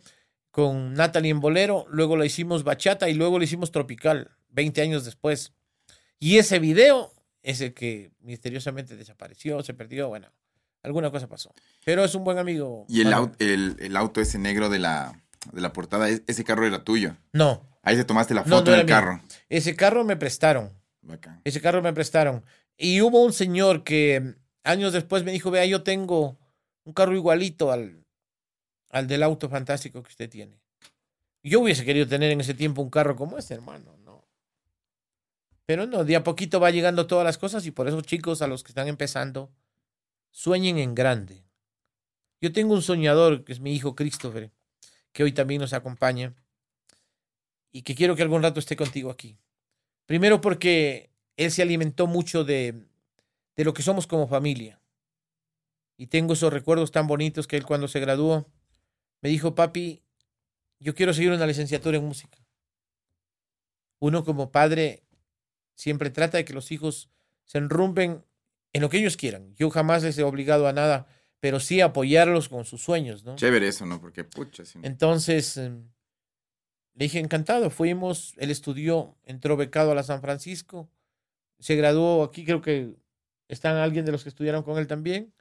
[0.58, 5.06] con Natalie en bolero, luego la hicimos bachata y luego la hicimos tropical, 20 años
[5.06, 5.54] después.
[6.20, 10.32] Y ese video es el que misteriosamente desapareció, se perdió, bueno,
[10.82, 11.54] alguna cosa pasó.
[11.86, 12.88] Pero es un buen amigo.
[12.90, 13.30] Y el, Manuel.
[13.30, 15.22] au- el, el auto ese negro de la,
[15.54, 17.16] de la portada, e- ese carro era tuyo.
[17.34, 18.96] No, Ahí te tomaste la foto no en el era mío.
[18.96, 19.22] carro.
[19.50, 20.74] ese carro me prestaron.
[21.04, 21.40] Bacán.
[21.44, 22.44] Ese carro me prestaron.
[22.78, 24.34] Y hubo un señor que
[24.64, 26.40] años después me dijo, vea, yo tengo
[26.84, 28.04] un carro igualito al,
[28.90, 30.60] al del auto fantástico que usted tiene.
[31.44, 34.26] Yo hubiese querido tener en ese tiempo un carro como este, hermano, no.
[35.66, 38.48] Pero no, de a poquito va llegando todas las cosas y por eso, chicos, a
[38.48, 39.52] los que están empezando,
[40.32, 41.44] sueñen en grande.
[42.42, 44.52] Yo tengo un soñador, que es mi hijo Christopher,
[45.12, 46.34] que hoy también nos acompaña
[47.72, 49.38] y que quiero que algún rato esté contigo aquí.
[50.06, 52.86] Primero porque él se alimentó mucho de,
[53.56, 54.80] de lo que somos como familia.
[55.98, 58.48] Y tengo esos recuerdos tan bonitos que él cuando se graduó
[59.22, 60.04] me dijo, papi,
[60.80, 62.38] yo quiero seguir una licenciatura en música.
[64.00, 65.04] Uno como padre
[65.76, 67.10] siempre trata de que los hijos
[67.46, 68.26] se enrumben
[68.74, 69.56] en lo que ellos quieran.
[69.56, 71.08] Yo jamás les he obligado a nada,
[71.40, 73.36] pero sí apoyarlos con sus sueños, ¿no?
[73.36, 74.00] Chévere eso, ¿no?
[74.00, 74.80] Porque, pucha, sí.
[74.84, 80.90] Entonces, eh, le dije encantado, fuimos, él estudió, entró becado a la San Francisco,
[81.60, 82.96] se graduó aquí, creo que
[83.48, 85.34] están alguien de los que estudiaron con él también,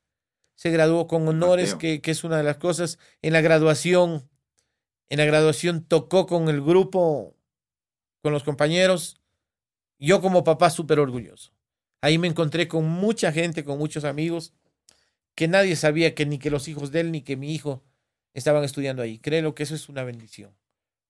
[0.56, 4.28] se graduó con honores, que, que es una de las cosas, en la graduación,
[5.08, 7.36] en la graduación tocó con el grupo,
[8.22, 9.20] con los compañeros,
[9.98, 11.52] yo como papá súper orgulloso.
[12.00, 14.54] Ahí me encontré con mucha gente, con muchos amigos,
[15.34, 17.84] que nadie sabía que ni que los hijos de él ni que mi hijo
[18.32, 19.18] estaban estudiando ahí.
[19.18, 20.56] Créelo que eso es una bendición.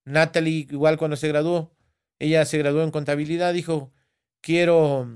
[0.04, 1.72] Natalie, igual cuando se graduó,
[2.18, 3.92] ella se graduó en contabilidad, dijo,
[4.40, 5.08] quiero,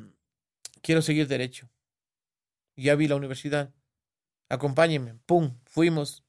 [0.82, 1.68] quiero seguir derecho.
[2.76, 3.72] Ya vi la universidad.
[4.50, 5.14] Acompáñenme.
[5.24, 6.24] Pum, fuimos.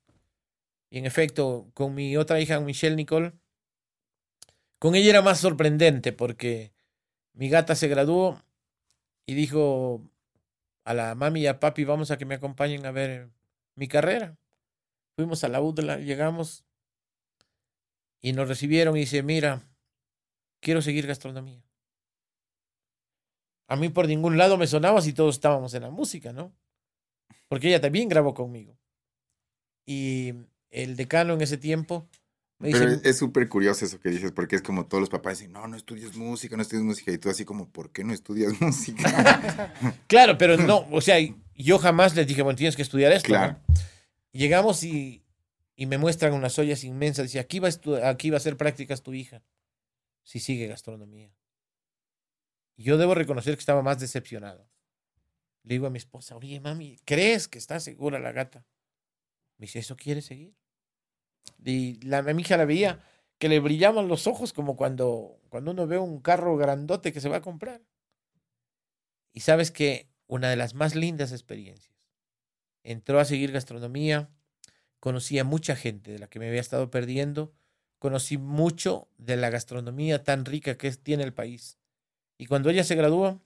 [0.89, 3.33] Y en efecto, con mi otra hija, Michelle Nicole,
[4.79, 6.71] con ella era más sorprendente porque
[7.33, 8.41] mi gata se graduó
[9.25, 10.03] y dijo
[10.83, 13.29] a la mami y a papi, vamos a que me acompañen a ver
[13.75, 14.37] mi carrera.
[15.15, 16.63] Fuimos a la UDLA, llegamos
[18.21, 19.63] y nos recibieron y dice, mira,
[20.59, 21.63] quiero seguir gastronomía.
[23.67, 26.53] A mí por ningún lado me sonaba si todos estábamos en la música, ¿no?
[27.51, 28.77] Porque ella también grabó conmigo.
[29.85, 30.33] Y
[30.69, 32.07] el decano en ese tiempo
[32.59, 35.39] me dice, Pero es súper curioso eso que dices, porque es como todos los papás
[35.39, 37.11] dicen, no, no estudies música, no estudies música.
[37.11, 39.73] Y tú así como, ¿por qué no estudias música?
[40.07, 41.17] Claro, pero no, o sea,
[41.53, 43.27] yo jamás les dije, bueno, tienes que estudiar esto.
[43.27, 43.57] Claro.
[43.67, 43.73] ¿no?
[44.31, 45.25] Llegamos y,
[45.75, 47.25] y me muestran unas ollas inmensas.
[47.25, 49.43] Dice, aquí va, a aquí va a hacer prácticas tu hija,
[50.23, 51.35] si sigue gastronomía.
[52.77, 54.70] Yo debo reconocer que estaba más decepcionado.
[55.63, 58.65] Le digo a mi esposa, oye, mami, ¿crees que está segura la gata?
[59.57, 60.55] Me dice, ¿eso quiere seguir?
[61.63, 63.03] Y la, mi hija la veía
[63.37, 67.29] que le brillaban los ojos como cuando, cuando uno ve un carro grandote que se
[67.29, 67.81] va a comprar.
[69.33, 71.93] Y sabes que una de las más lindas experiencias.
[72.83, 74.29] Entró a seguir gastronomía,
[74.99, 77.53] conocí a mucha gente de la que me había estado perdiendo,
[77.99, 81.77] conocí mucho de la gastronomía tan rica que tiene el país.
[82.37, 83.39] Y cuando ella se gradúa,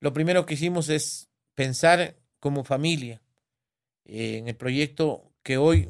[0.00, 3.22] lo primero que hicimos es pensar como familia
[4.04, 5.88] eh, en el proyecto que hoy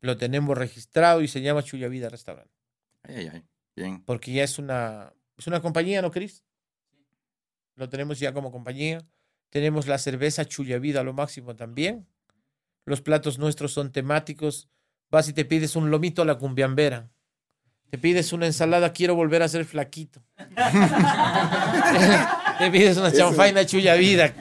[0.00, 2.52] lo tenemos registrado y se llama Chuya Vida Restaurante.
[3.02, 3.44] Ay, ay, ay.
[3.76, 4.02] Bien.
[4.04, 6.44] Porque ya es una, es una compañía, ¿no, Cris?
[7.74, 9.04] Lo tenemos ya como compañía.
[9.50, 12.06] Tenemos la cerveza Chuya Vida a lo máximo también.
[12.84, 14.68] Los platos nuestros son temáticos.
[15.10, 17.10] Vas y te pides un lomito a la cumbiambera.
[17.90, 20.22] Te pides una ensalada, quiero volver a ser flaquito.
[22.58, 24.34] te pides una chanfaina Chuya Vida.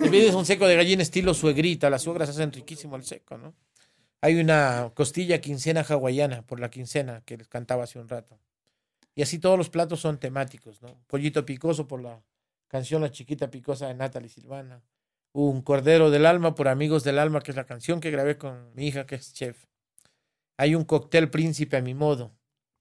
[0.00, 1.90] Te pides un seco de gallina estilo suegrita.
[1.90, 3.54] Las suegras hacen riquísimo el seco, ¿no?
[4.22, 8.38] Hay una costilla quincena hawaiana por la quincena que les cantaba hace un rato.
[9.14, 11.00] Y así todos los platos son temáticos, ¿no?
[11.06, 12.22] Pollito picoso por la
[12.68, 14.82] canción La Chiquita Picosa de Natalie Silvana.
[15.32, 18.72] Un Cordero del Alma por Amigos del Alma, que es la canción que grabé con
[18.74, 19.66] mi hija, que es chef.
[20.56, 22.32] Hay un cóctel Príncipe a mi modo.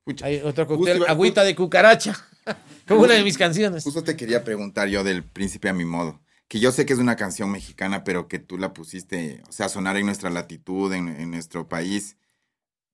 [0.03, 2.15] Pucha, Hay otro Justo cóctel iba- Agüita de Cucaracha,
[2.87, 3.83] como una de mis canciones.
[3.83, 6.19] Justo te quería preguntar yo del Príncipe a mi modo.
[6.49, 9.67] Que yo sé que es una canción mexicana, pero que tú la pusiste, o sea,
[9.67, 12.17] a sonar en nuestra latitud, en, en nuestro país.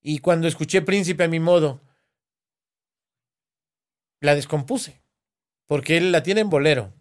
[0.00, 1.82] Y cuando escuché Príncipe a mi modo,
[4.22, 5.02] la descompuse.
[5.66, 6.94] Porque él la tiene en bolero.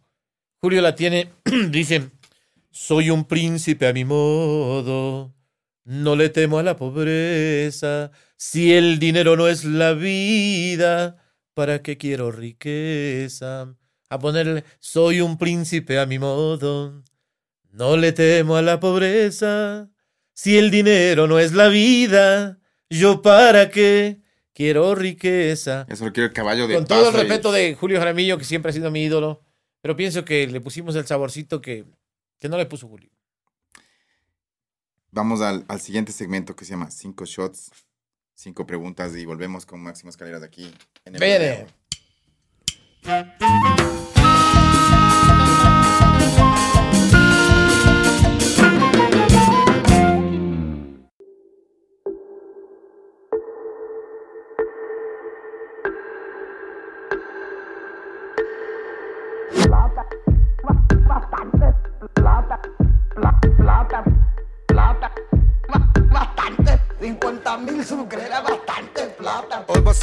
[0.59, 1.31] Julio la tiene,
[1.69, 2.11] dice,
[2.73, 5.33] soy un príncipe a mi modo,
[5.85, 11.17] no le temo a la pobreza, si el dinero no es la vida,
[11.53, 13.75] ¿para qué quiero riqueza?
[14.09, 17.03] A ponerle, soy un príncipe a mi modo,
[17.71, 19.89] no le temo a la pobreza,
[20.33, 22.59] si el dinero no es la vida,
[22.89, 24.19] yo para qué
[24.53, 25.85] quiero riqueza.
[25.89, 28.45] Eso lo quiero el caballo de Con todo el y- respeto de Julio Jaramillo, que
[28.45, 29.43] siempre ha sido mi ídolo,
[29.81, 31.85] pero pienso que le pusimos el saborcito que,
[32.43, 33.09] que no le puso Julio.
[35.11, 37.71] Vamos al, al siguiente segmento que se llama Cinco Shots,
[38.33, 40.69] Cinco Preguntas y volvemos con Máximo Escaleras aquí.
[41.05, 41.67] En el video.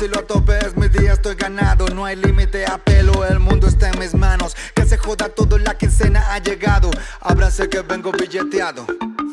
[0.00, 1.86] Vacilo a tope, es mi día, estoy ganado.
[1.88, 4.56] No hay límite a pelo, el mundo está en mis manos.
[4.74, 6.90] Que se joda todo, la quincena ha llegado.
[7.20, 8.86] Ábranse que vengo billeteado.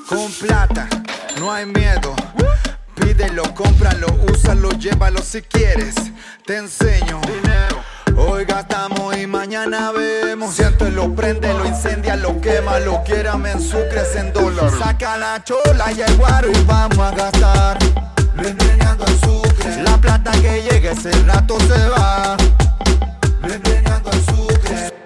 [0.09, 0.89] Con plata,
[1.39, 2.13] no hay miedo.
[2.95, 5.95] Pídelo, cómpralo, úsalo, llévalo si quieres.
[6.45, 7.21] Te enseño.
[8.17, 10.53] Hoy gastamos y mañana vemos.
[10.53, 13.03] Siéntelo, préndelo, incendialo, quémalo.
[13.05, 14.73] Quiérame en sucres, en dólares.
[14.77, 18.16] Saca la chola y el guaro y vamos a gastar.
[18.43, 19.83] Empeñando el sucre.
[19.83, 22.37] La plata que llegue ese rato se va.
[23.43, 24.96] Empeñando el sucre.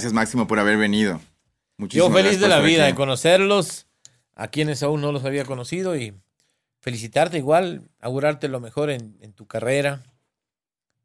[0.00, 1.20] Gracias, Máximo, por haber venido.
[1.76, 2.92] Yo feliz de la vida aquí.
[2.92, 3.86] de conocerlos,
[4.34, 6.14] a quienes aún no los había conocido y
[6.80, 10.02] felicitarte igual, augurarte lo mejor en, en tu carrera.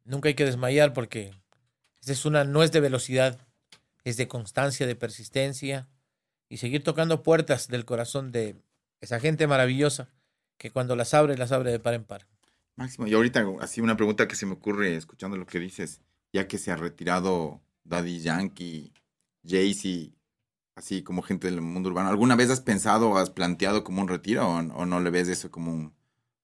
[0.06, 1.34] Nunca hay que desmayar porque
[2.00, 3.38] esta es una, no es de velocidad,
[4.02, 5.88] es de constancia, de persistencia
[6.48, 8.56] y seguir tocando puertas del corazón de
[9.02, 10.08] esa gente maravillosa
[10.56, 12.26] que cuando las abre, las abre de par en par.
[12.76, 16.00] Máximo, y ahorita así una pregunta que se me ocurre escuchando lo que dices,
[16.32, 18.92] ya que se ha retirado Daddy Yankee,
[19.44, 20.14] Jay-Z,
[20.74, 24.08] así como gente del mundo urbano, ¿alguna vez has pensado o has planteado como un
[24.08, 25.94] retiro o, o no le ves eso como un,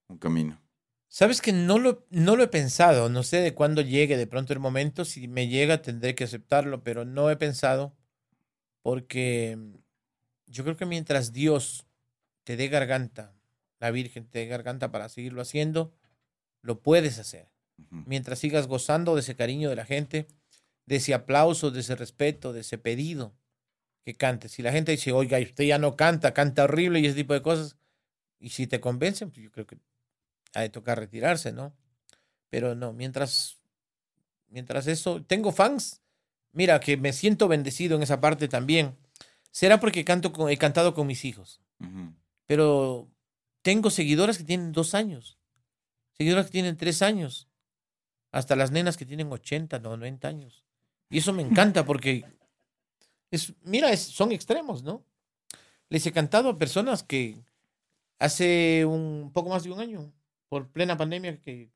[0.07, 0.59] un camino?
[1.07, 4.51] Sabes que no lo, no lo he pensado, no sé de cuándo llegue de pronto
[4.51, 7.95] el momento, si me llega tendré que aceptarlo, pero no he pensado
[8.81, 9.57] porque
[10.47, 11.85] yo creo que mientras Dios
[12.43, 13.35] te dé garganta,
[13.79, 15.93] la Virgen te dé garganta para seguirlo haciendo,
[16.61, 17.49] lo puedes hacer.
[17.89, 20.27] Mientras sigas gozando de ese cariño de la gente,
[20.85, 23.33] de ese aplauso, de ese respeto, de ese pedido
[24.03, 24.51] que cantes.
[24.51, 27.41] Si la gente dice, oiga, usted ya no canta, canta horrible y ese tipo de
[27.41, 27.77] cosas,
[28.39, 29.77] y si te convencen, pues yo creo que
[30.53, 31.73] ha de tocar retirarse, ¿no?
[32.49, 33.57] Pero no, mientras,
[34.49, 36.01] mientras eso, tengo fans,
[36.51, 38.97] mira, que me siento bendecido en esa parte también.
[39.51, 41.61] Será porque canto con- he cantado con mis hijos,
[42.45, 43.07] pero
[43.61, 45.37] tengo seguidoras que tienen dos años,
[46.17, 47.47] seguidoras que tienen tres años,
[48.31, 50.62] hasta las nenas que tienen 80, 90 años.
[51.13, 52.25] Y eso me encanta porque,
[53.29, 55.05] es, mira, es- son extremos, ¿no?
[55.89, 57.39] Les he cantado a personas que
[58.19, 60.11] hace un poco más de un año,
[60.49, 61.69] por plena pandemia, que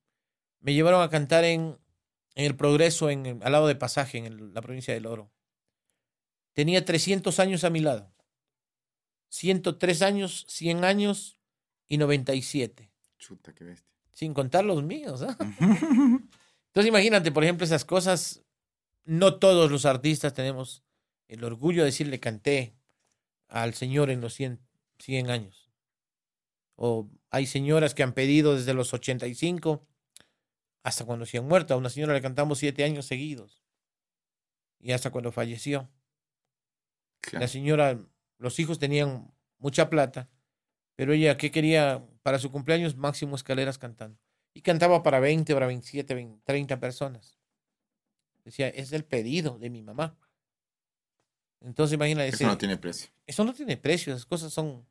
[0.60, 1.78] me llevaron a cantar en,
[2.36, 5.32] en el Progreso, en, el- al lado de Pasaje, en el- la provincia del Oro.
[6.54, 8.12] Tenía 300 años a mi lado.
[9.30, 11.40] 103 años, 100 años
[11.88, 12.90] y 97.
[13.20, 13.94] Chuta, qué bestia.
[14.14, 15.22] Sin contar los míos.
[15.22, 15.38] ¿ah?
[15.60, 18.42] Entonces imagínate, por ejemplo, esas cosas.
[19.08, 20.84] No todos los artistas tenemos
[21.30, 22.76] el orgullo de decirle canté
[23.48, 24.60] al Señor en los 100,
[25.00, 25.72] 100 años.
[26.76, 29.88] O hay señoras que han pedido desde los 85
[30.84, 31.74] hasta cuando se han muerto.
[31.74, 33.64] A una señora le cantamos siete años seguidos.
[34.80, 35.90] Y hasta cuando falleció.
[37.22, 37.44] Claro.
[37.44, 38.00] La señora,
[38.38, 40.30] los hijos tenían mucha plata,
[40.96, 42.98] pero ella, ¿qué quería para su cumpleaños?
[42.98, 44.20] Máximo escaleras cantando.
[44.54, 47.37] Y cantaba para 20, para 27, 20, 30 personas.
[48.48, 50.16] Decía, es el pedido de mi mamá.
[51.60, 53.10] Entonces, imagina, ese, Eso no tiene precio.
[53.26, 54.88] eso no tiene precio, esas cosas son,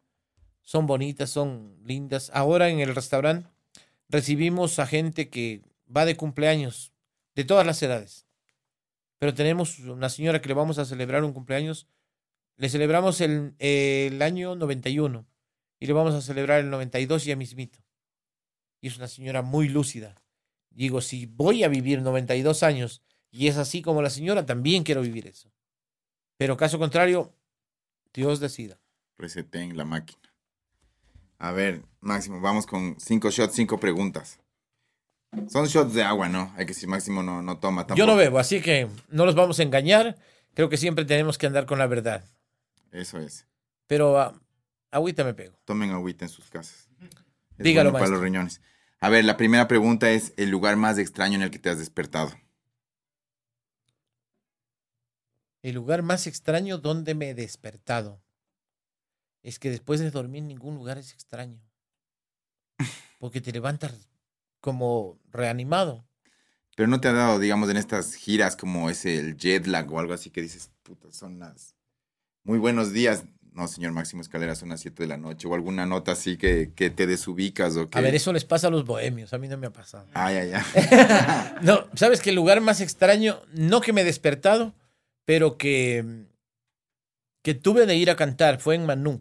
[0.61, 2.31] son bonitas, son lindas.
[2.35, 3.49] Ahora en el restaurante
[4.11, 6.93] recibimos a gente que va de cumpleaños,
[7.35, 8.27] de todas las edades.
[9.17, 11.87] Pero tenemos una señora que le vamos a celebrar un cumpleaños.
[12.59, 15.27] Le celebramos el, el año 91
[15.81, 17.79] y le vamos a celebrar el 92 ya mismito.
[18.83, 20.21] Y es una señora muy lúcida.
[20.69, 23.03] Digo, si voy a vivir 92 años
[23.37, 25.53] y es así como la señora, también quiero vivir eso.
[26.39, 27.35] Pero caso contrario,
[28.15, 28.79] Dios decida.
[29.19, 30.23] Reseten la máquina.
[31.39, 34.41] A ver, Máximo, vamos con cinco shots, cinco preguntas.
[35.49, 36.51] Son shots de agua, ¿no?
[36.57, 37.99] Hay que decir, Máximo no, no toma tampoco.
[37.99, 40.17] Yo no bebo, así que no los vamos a engañar.
[40.55, 42.25] Creo que siempre tenemos que andar con la verdad.
[42.91, 43.47] Eso es.
[43.87, 44.41] Pero ah,
[44.91, 45.59] agüita me pego.
[45.67, 46.89] Tomen agüita en sus casas.
[47.59, 48.63] Es Dígalo, bueno para los riñones.
[48.99, 51.79] A ver, la primera pregunta es el lugar más extraño en el que te has
[51.79, 52.33] despertado.
[55.67, 58.23] El lugar más extraño donde me he despertado.
[59.43, 61.61] Es que después de dormir ningún lugar es extraño.
[63.19, 64.09] Porque te levantas
[64.61, 66.07] como reanimado.
[66.77, 69.99] Pero no te ha dado, digamos, en estas giras como ese el jet lag o
[69.99, 71.75] algo así que dices, puta, son las
[72.45, 73.25] muy buenos días.
[73.53, 75.49] No, señor Máximo Escalera, son las 7 de la noche.
[75.49, 77.99] O alguna nota así que, que te desubicas o que.
[77.99, 79.33] A ver, eso les pasa a los bohemios.
[79.33, 80.07] A mí no me ha pasado.
[80.15, 81.55] Ay, ay, ay.
[81.63, 84.73] No, ¿sabes que el lugar más extraño, no que me he despertado,
[85.27, 86.25] pero que,
[87.43, 89.21] que tuve de ir a cantar fue en Manú?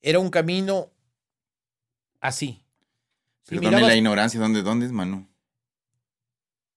[0.00, 0.90] Era un camino
[2.20, 2.62] así.
[3.50, 5.28] Mirabas- la ignorancia, ¿dónde, ¿dónde es Manu?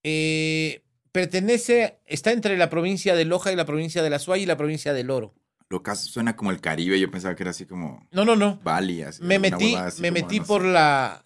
[0.03, 4.45] eh, pertenece, está entre la provincia de Loja y la provincia de La Suay y
[4.45, 5.33] la provincia del Oro.
[5.69, 8.59] Lo caso suena como el Caribe, yo pensaba que era así como No, no, no.
[8.63, 9.01] Bali.
[9.03, 10.47] así, Me metí, así me como, metí no sé.
[10.47, 11.23] por la,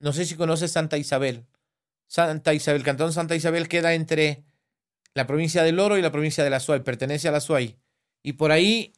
[0.00, 1.46] no sé si conoces Santa Isabel.
[2.06, 4.44] Santa Isabel, Cantón Santa Isabel queda entre
[5.18, 7.76] la provincia del Oro y la provincia de La Suay, pertenece a La Suay.
[8.22, 8.92] Y por ahí,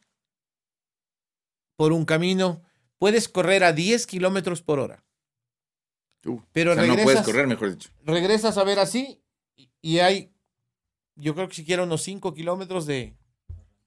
[1.75, 2.61] por un camino,
[2.97, 5.03] puedes correr a 10 kilómetros por hora.
[6.25, 7.89] Uh, Pero o sea, no puedes regresas- correr, mejor dicho.
[8.03, 9.21] Regresas a ver así
[9.55, 10.31] y- y hay,
[11.15, 13.15] yo creo que siquiera unos 5 kilómetros de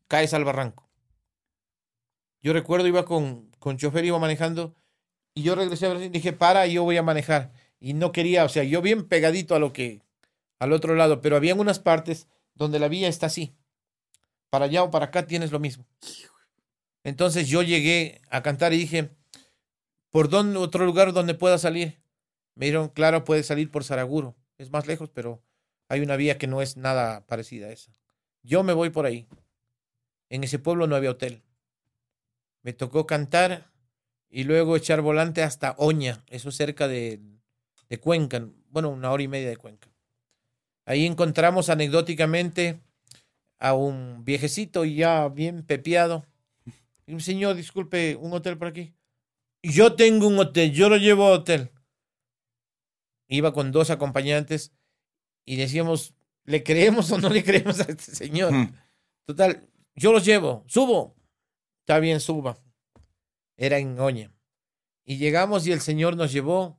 [0.09, 0.89] caes al barranco.
[2.43, 4.75] Yo recuerdo iba con, con chofer, iba manejando
[5.35, 7.53] y yo regresé a ver, dije, para, yo voy a manejar.
[7.81, 10.03] Y no quería, o sea, yo bien pegadito a lo que,
[10.59, 13.55] al otro lado, pero había unas partes donde la vía está así.
[14.51, 15.87] Para allá o para acá tienes lo mismo.
[17.03, 19.11] Entonces yo llegué a cantar y dije,
[20.11, 22.01] ¿por dónde otro lugar donde pueda salir?
[22.55, 24.37] Me dijeron, claro, puede salir por Saraguro.
[24.59, 25.43] Es más lejos, pero
[25.89, 27.93] hay una vía que no es nada parecida a esa.
[28.43, 29.27] Yo me voy por ahí.
[30.29, 31.43] En ese pueblo no había hotel.
[32.63, 33.71] Me tocó cantar
[34.31, 37.21] y luego echar volante hasta Oña, eso cerca de,
[37.89, 39.94] de Cuenca, bueno, una hora y media de Cuenca.
[40.87, 42.81] Ahí encontramos anecdóticamente
[43.59, 46.27] a un viejecito ya bien pepeado.
[47.07, 48.95] Y un señor, disculpe, un hotel por aquí.
[49.63, 51.71] Yo tengo un hotel, yo lo llevo a hotel.
[53.29, 54.73] Iba con dos acompañantes
[55.47, 56.15] y decíamos,
[56.45, 58.53] ¿le creemos o no le creemos a este señor?
[58.53, 58.75] Hmm.
[59.27, 61.15] Total, yo los llevo, subo.
[61.81, 62.59] Está bien, suba.
[63.57, 64.31] Era en Oña.
[65.05, 66.79] Y llegamos y el señor nos llevó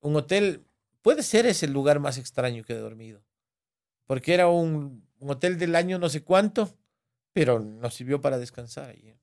[0.00, 0.66] un hotel.
[1.02, 3.22] Puede ser ese el lugar más extraño que he dormido.
[4.10, 6.68] Porque era un, un hotel del año no sé cuánto,
[7.32, 8.90] pero nos sirvió para descansar.
[8.90, 9.16] ahí.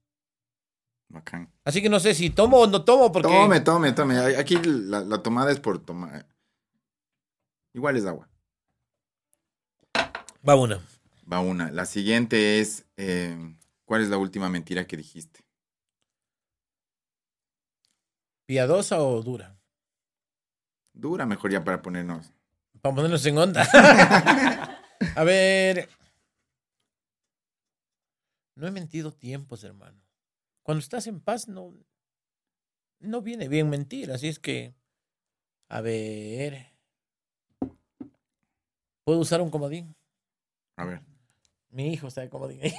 [1.10, 1.52] Bacán.
[1.66, 4.18] Así que no sé si tomo o no tomo, porque Tome, tome, tome.
[4.38, 6.26] Aquí la, la tomada es por tomar.
[7.74, 8.30] Igual es agua.
[10.48, 10.80] va una.
[11.30, 11.70] Va una.
[11.70, 13.38] La siguiente es, eh,
[13.84, 15.42] ¿cuál es la última mentira que dijiste?
[18.46, 19.60] ¿Piadosa o dura?
[20.94, 22.32] Dura, mejor ya para ponernos.
[22.82, 23.68] Para ponernos en onda.
[25.16, 25.90] A ver.
[28.56, 30.02] No he mentido tiempos, hermano.
[30.64, 31.74] Cuando estás en paz, no,
[33.00, 34.12] no viene bien mentir.
[34.12, 34.74] Así es que.
[35.70, 36.74] A ver.
[39.04, 39.96] ¿Puedo usar un comodín?
[40.76, 41.02] A ver.
[41.70, 42.60] Mi hijo está de comodín.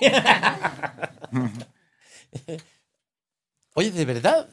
[3.75, 4.49] Oye, de verdad.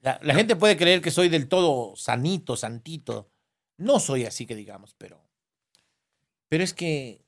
[0.00, 3.30] La, la gente puede creer que soy del todo sanito, santito.
[3.76, 5.21] No soy así que digamos, pero.
[6.52, 7.24] Pero es que.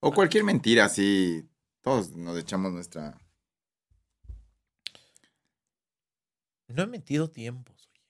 [0.00, 1.46] O cualquier mentira, así.
[1.82, 3.20] Todos nos echamos nuestra.
[6.68, 7.90] No he metido tiempos.
[7.92, 8.00] oye.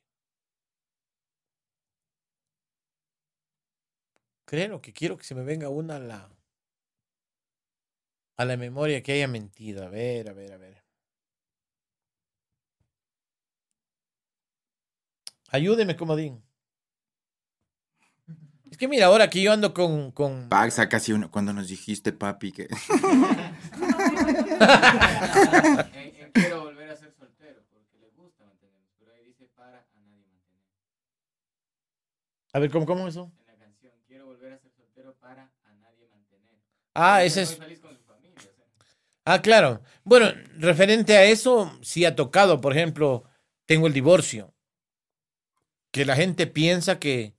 [4.44, 6.30] Creo que quiero que se me venga una a la.
[8.36, 9.84] A la memoria que haya mentido.
[9.84, 10.84] A ver, a ver, a ver.
[15.48, 16.45] Ayúdeme, comodín.
[18.76, 20.10] Es que mira, ahora que yo ando con.
[20.10, 20.50] con...
[20.50, 21.30] Paxa, casi uno.
[21.30, 22.68] Cuando nos dijiste, papi, que.
[25.94, 29.78] En- en quiero volver a ser soltero porque le gusta mantenernos, pero ahí dice para
[29.78, 30.62] a nadie mantener.
[32.52, 33.32] A ver, ¿cómo, cómo eso?
[33.40, 36.56] En la canción, quiero volver a ser soltero para a nadie mantener.
[36.92, 37.58] Ah, ese es.
[39.24, 39.80] Ah, claro.
[40.04, 40.26] Bueno,
[40.58, 42.60] referente a eso, sí ha tocado.
[42.60, 43.24] Por ejemplo,
[43.64, 44.52] tengo el divorcio.
[45.92, 47.35] Que la gente piensa que,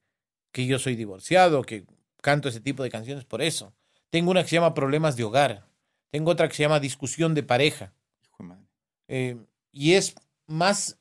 [0.58, 1.86] que yo soy divorciado, que
[2.20, 3.76] canto ese tipo de canciones por eso.
[4.10, 5.68] Tengo una que se llama Problemas de Hogar.
[6.10, 7.93] Tengo otra que se llama Discusión de Pareja.
[8.24, 8.66] Hijo de madre.
[9.08, 9.38] Eh,
[9.72, 10.16] y es
[10.47, 10.97] más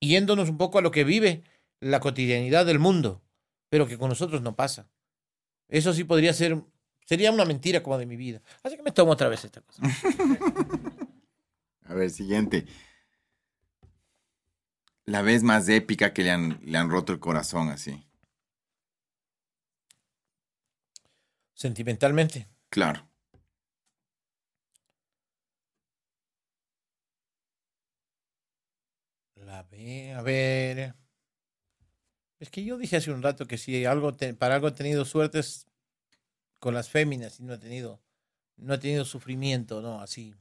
[0.00, 1.42] yéndonos un poco a lo que vive
[1.80, 3.20] la cotidianidad del mundo,
[3.68, 4.88] pero que con nosotros no pasa.
[5.68, 6.62] Eso sí podría ser,
[7.04, 8.40] sería una mentira como de mi vida.
[8.62, 9.82] Así que me tomo otra vez esta cosa.
[11.84, 12.64] A ver, siguiente.
[15.04, 18.06] La vez más épica que le han, le han roto el corazón, así.
[21.60, 22.48] sentimentalmente.
[22.70, 23.06] Claro.
[29.34, 30.94] La B, a ver.
[32.38, 35.04] Es que yo dije hace un rato que si algo te, para algo he tenido
[35.04, 35.66] suertes
[36.58, 38.00] con las féminas y no he tenido
[38.56, 40.34] no he tenido sufrimiento, no, así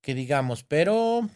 [0.00, 1.28] que digamos, pero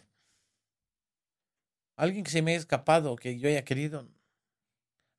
[1.97, 4.07] alguien que se me haya escapado, que yo haya querido.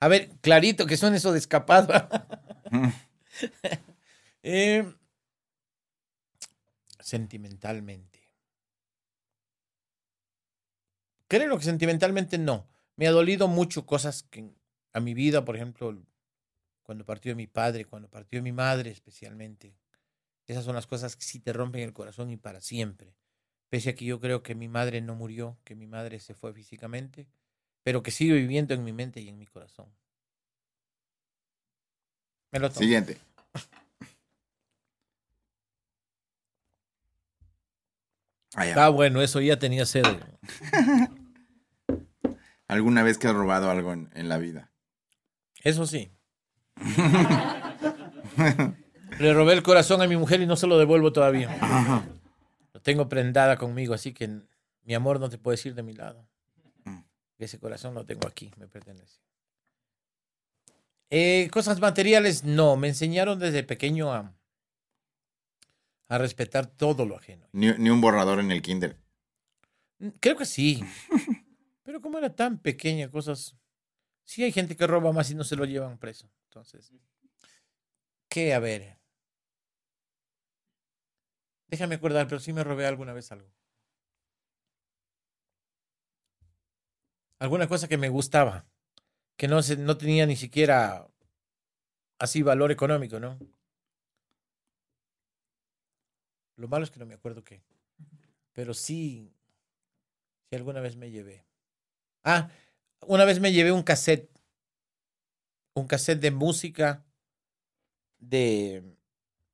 [0.01, 1.93] A ver, clarito, que son eso de escapado.
[2.69, 2.89] Mm.
[4.43, 4.85] Eh,
[7.01, 8.21] sentimentalmente.
[11.29, 12.69] Creo que sentimentalmente no.
[12.97, 14.51] Me ha dolido mucho cosas que
[14.93, 15.97] a mi vida, por ejemplo,
[16.83, 19.77] cuando partió mi padre, cuando partió mi madre especialmente.
[20.47, 23.15] Esas son las cosas que sí te rompen el corazón y para siempre.
[23.71, 26.55] Pese a que yo creo que mi madre no murió, que mi madre se fue
[26.55, 27.29] físicamente,
[27.85, 29.89] pero que sigue viviendo en mi mente y en mi corazón.
[32.57, 32.81] Me lo tomo.
[32.81, 33.19] Siguiente.
[38.55, 38.87] Ah, ya.
[38.87, 40.07] Ah, bueno, eso ya tenía sed.
[42.69, 44.71] ¿Alguna vez que has robado algo en, en la vida?
[45.63, 46.11] Eso sí.
[49.19, 51.55] Le robé el corazón a mi mujer y no se lo devuelvo todavía.
[52.73, 54.41] Lo tengo prendada conmigo, así que
[54.83, 56.27] mi amor no te puedes ir de mi lado.
[56.85, 57.01] Mm.
[57.39, 59.26] Ese corazón lo tengo aquí, me pertenece.
[61.11, 62.77] Eh, cosas materiales, no.
[62.77, 64.35] Me enseñaron desde pequeño a,
[66.09, 67.49] a respetar todo lo ajeno.
[67.53, 68.99] Ni, ni un borrador en el kinder.
[69.99, 70.83] Mm, Creo que sí.
[71.83, 73.57] Pero como era tan pequeña, cosas.
[74.25, 76.29] Sí hay gente que roba más y no se lo llevan preso.
[76.49, 76.93] Entonces,
[78.29, 78.55] ¿qué?
[78.55, 78.99] A ver.
[81.69, 83.53] Déjame acordar, pero sí me robé alguna vez algo.
[87.39, 88.67] Alguna cosa que me gustaba,
[89.37, 91.09] que no, se, no tenía ni siquiera
[92.19, 93.39] así valor económico, ¿no?
[96.57, 97.63] Lo malo es que no me acuerdo qué.
[98.53, 99.31] Pero sí,
[100.49, 101.47] sí alguna vez me llevé.
[102.25, 102.49] Ah,
[103.07, 104.31] una vez me llevé un cassette.
[105.75, 107.05] Un cassette de música
[108.19, 108.97] de,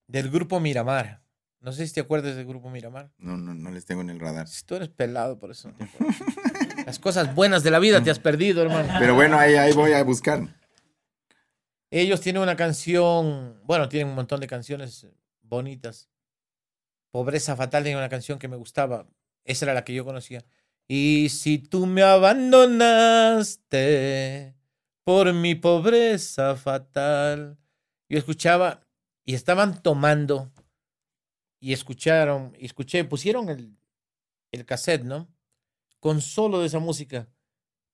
[0.07, 1.25] del grupo Miramar.
[1.59, 3.13] No sé si te acuerdas del grupo Miramar.
[3.19, 4.47] No, no, no les tengo en el radar.
[4.47, 6.17] Si tú eres pelado, por eso no te acuerdas.
[6.93, 8.93] Las cosas buenas de la vida te has perdido, hermano.
[8.99, 10.47] Pero bueno, ahí, ahí voy a buscar.
[11.91, 15.07] Ellos tienen una canción, bueno, tienen un montón de canciones
[15.41, 16.11] bonitas.
[17.11, 19.07] Pobreza Fatal tiene una canción que me gustaba.
[19.47, 20.45] Esa era la que yo conocía.
[20.87, 23.63] Y si tú me abandonaste
[25.03, 27.57] por mi pobreza fatal.
[28.07, 28.87] Yo escuchaba
[29.25, 30.53] y estaban tomando
[31.59, 33.79] y escucharon, y escuché, pusieron el,
[34.51, 35.32] el cassette, ¿no?
[36.03, 37.29] Con solo de esa música.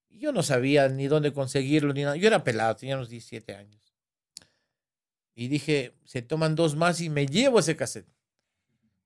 [0.08, 2.16] Y Yo no sabía ni dónde conseguirlo ni nada.
[2.16, 3.82] Yo era pelado, tenía unos 17 años.
[5.34, 8.08] Y dije, se toman dos más y me llevo ese cassette.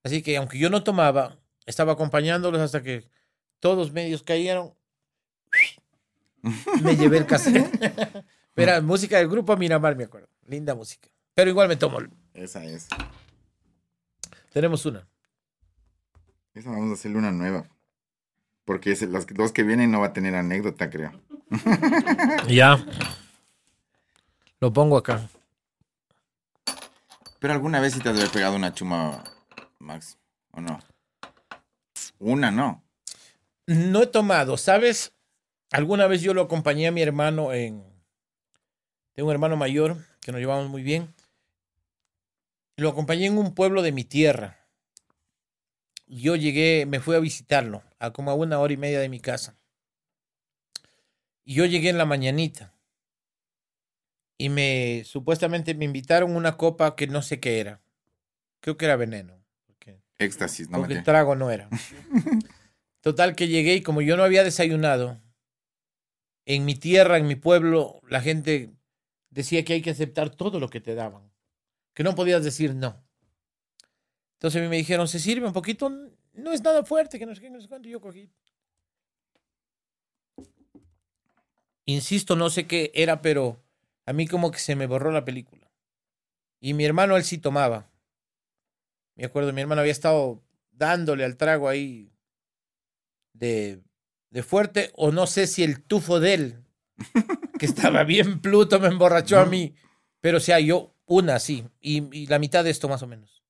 [0.05, 1.37] Así que aunque yo no tomaba,
[1.67, 3.05] estaba acompañándolos hasta que
[3.59, 4.73] todos medios cayeron.
[6.85, 8.25] Me llevé el cassette.
[8.55, 10.29] Pero música del grupo Miramar, me acuerdo.
[10.47, 11.09] Linda música.
[11.35, 11.99] Pero igual me tomo.
[12.35, 12.87] Esa es.
[14.53, 15.09] Tenemos una.
[16.55, 17.67] Esa vamos a hacerle una nueva.
[18.65, 21.13] Porque las dos que vienen no va a tener anécdota, creo.
[22.49, 22.85] Ya.
[24.61, 25.29] Lo pongo acá.
[27.41, 29.25] Pero alguna vez sí te has haber pegado una chuma,
[29.81, 30.17] Max.
[30.53, 30.79] ¿O no?
[32.21, 32.85] Una, no.
[33.67, 35.13] No he tomado, ¿sabes?
[35.73, 37.83] Alguna vez yo lo acompañé a mi hermano en...
[39.15, 41.13] Tengo un hermano mayor que nos llevamos muy bien.
[42.77, 44.62] Lo acompañé en un pueblo de mi tierra.
[46.15, 49.19] Yo llegué, me fui a visitarlo, a como a una hora y media de mi
[49.19, 49.57] casa.
[51.43, 52.75] Y yo llegué en la mañanita.
[54.37, 57.81] Y me, supuestamente me invitaron una copa que no sé qué era.
[58.61, 59.43] Creo que era veneno.
[59.67, 61.71] porque Éxtasis, no porque me el trago no era.
[63.01, 65.19] Total que llegué y como yo no había desayunado,
[66.45, 68.71] en mi tierra, en mi pueblo, la gente
[69.31, 71.33] decía que hay que aceptar todo lo que te daban,
[71.95, 73.03] que no podías decir no.
[74.43, 75.89] Entonces a mí me dijeron, ¿se sirve un poquito?
[76.33, 77.89] No es nada fuerte, que no sé qué, no sé cuánto.
[77.89, 78.29] Yo cogí.
[81.85, 83.63] Insisto, no sé qué era, pero
[84.05, 85.71] a mí como que se me borró la película.
[86.59, 87.89] Y mi hermano, él sí tomaba.
[89.15, 90.43] Me acuerdo, mi hermano había estado
[90.73, 92.11] dándole al trago ahí
[93.35, 93.81] de,
[94.31, 96.65] de fuerte, o no sé si el tufo de él,
[97.61, 99.77] que estaba bien pluto, me emborrachó a mí.
[100.21, 103.42] Pero o sea, yo una sí, y, y la mitad de esto más o menos,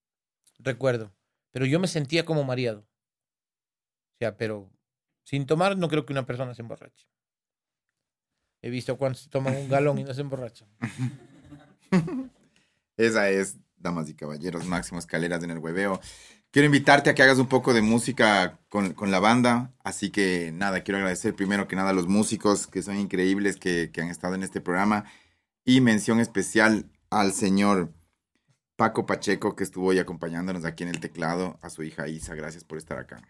[0.62, 1.12] recuerdo.
[1.50, 2.80] Pero yo me sentía como mareado.
[2.80, 4.70] O sea, pero
[5.24, 7.06] sin tomar no creo que una persona se emborrache.
[8.62, 10.68] He visto cuando se toman un galón y no se emborrachan.
[12.96, 16.00] Esa es damas y caballeros, Máximo Escaleras en el hueveo.
[16.52, 20.52] Quiero invitarte a que hagas un poco de música con, con la banda, así que
[20.52, 24.10] nada, quiero agradecer primero que nada a los músicos que son increíbles que, que han
[24.10, 25.06] estado en este programa
[25.64, 27.92] y mención especial al señor
[28.82, 32.64] Paco Pacheco que estuvo hoy acompañándonos aquí en el teclado, a su hija Isa, gracias
[32.64, 33.22] por estar acá.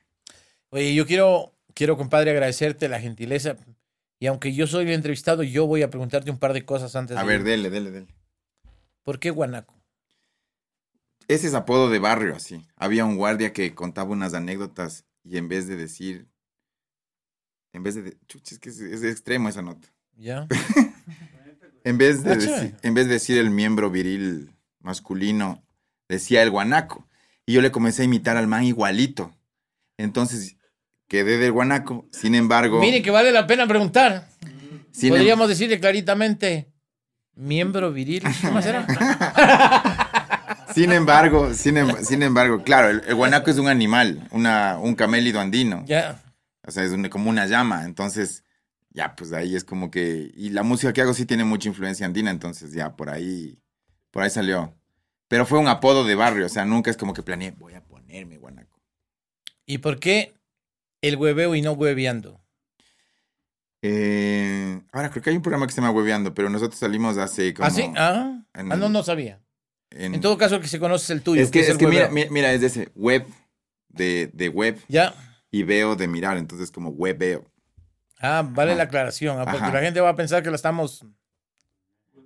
[0.71, 3.59] Oye, yo quiero, quiero, compadre, agradecerte la gentileza.
[4.19, 7.19] Y aunque yo soy el entrevistado, yo voy a preguntarte un par de cosas antes
[7.19, 7.27] A de...
[7.27, 8.07] ver, dele, dele, dele.
[9.03, 9.75] ¿Por qué Guanaco?
[11.29, 12.67] Ese es apodo de barrio, así.
[12.75, 16.29] Había un guardia que contaba unas anécdotas y en vez de decir,
[17.75, 18.17] en vez de,
[18.59, 19.87] que es, es extremo esa nota.
[20.17, 20.49] ¿Ya?
[21.85, 24.53] En vez, de decir, en vez de decir el miembro viril
[24.83, 25.63] masculino,
[26.09, 27.09] decía el guanaco.
[27.47, 29.35] Y yo le comencé a imitar al man igualito.
[29.99, 30.57] Entonces
[31.09, 32.07] quedé del guanaco.
[32.13, 34.29] Sin embargo, Mire que vale la pena preguntar.
[34.43, 36.73] em- Podríamos decirle claritamente,
[37.35, 38.23] miembro viril.
[38.43, 38.87] ¿Cómo será?
[40.75, 44.95] Sin embargo, sin, em- sin embargo, claro, el, el guanaco es un animal, una, un
[44.95, 45.85] camélido andino.
[45.87, 46.23] Ya.
[46.67, 47.85] O sea, es un- como una llama.
[47.85, 48.45] Entonces,
[48.91, 50.31] ya, pues ahí es como que.
[50.35, 53.59] Y la música que hago sí tiene mucha influencia andina, entonces ya por ahí.
[54.13, 54.73] Por ahí salió.
[55.27, 57.83] Pero fue un apodo de barrio, o sea, nunca es como que planeé, voy a
[57.83, 58.81] ponerme guanaco.
[59.67, 60.35] ¿Y por qué
[61.01, 62.41] el hueveo y no hueveando?
[63.83, 67.53] Eh, ahora creo que hay un programa que se llama Hueveando, pero nosotros salimos hace
[67.53, 67.67] como.
[67.67, 67.83] ¿Ah, sí?
[67.97, 69.41] Ah, en Ah, no, no sabía.
[69.91, 71.43] en- En todo caso, el que se conoce es el tuyo.
[71.43, 73.27] es que, es que mira, es de ese web,
[73.89, 75.15] de, de web, Ya.
[75.51, 77.45] y veo de mirar, entonces como webeo,
[78.21, 78.79] Ah, vale Ajá.
[78.79, 79.73] la aclaración, ah, porque Ajá.
[79.73, 81.05] la gente va a pensar que la estamos...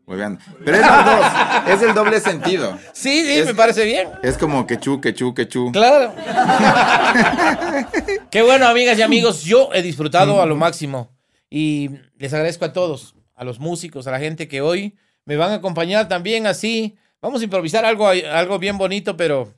[0.07, 0.41] hueveando.
[0.65, 1.27] Pero es los dos,
[1.69, 2.79] es el doble sentido.
[2.93, 4.09] Sí, sí, Es- me parece bien.
[4.23, 5.73] Es como quechú, quechú, quechú.
[5.73, 6.15] Claro.
[8.31, 9.43] Qué bueno, amigas y amigos.
[9.45, 11.11] Yo he disfrutado a lo máximo.
[11.51, 15.53] Y les agradezco a todos, a los músicos, a la gente que hoy me van
[15.53, 16.97] a acompañar también así.
[17.23, 19.55] Vamos a improvisar algo, algo bien bonito, pero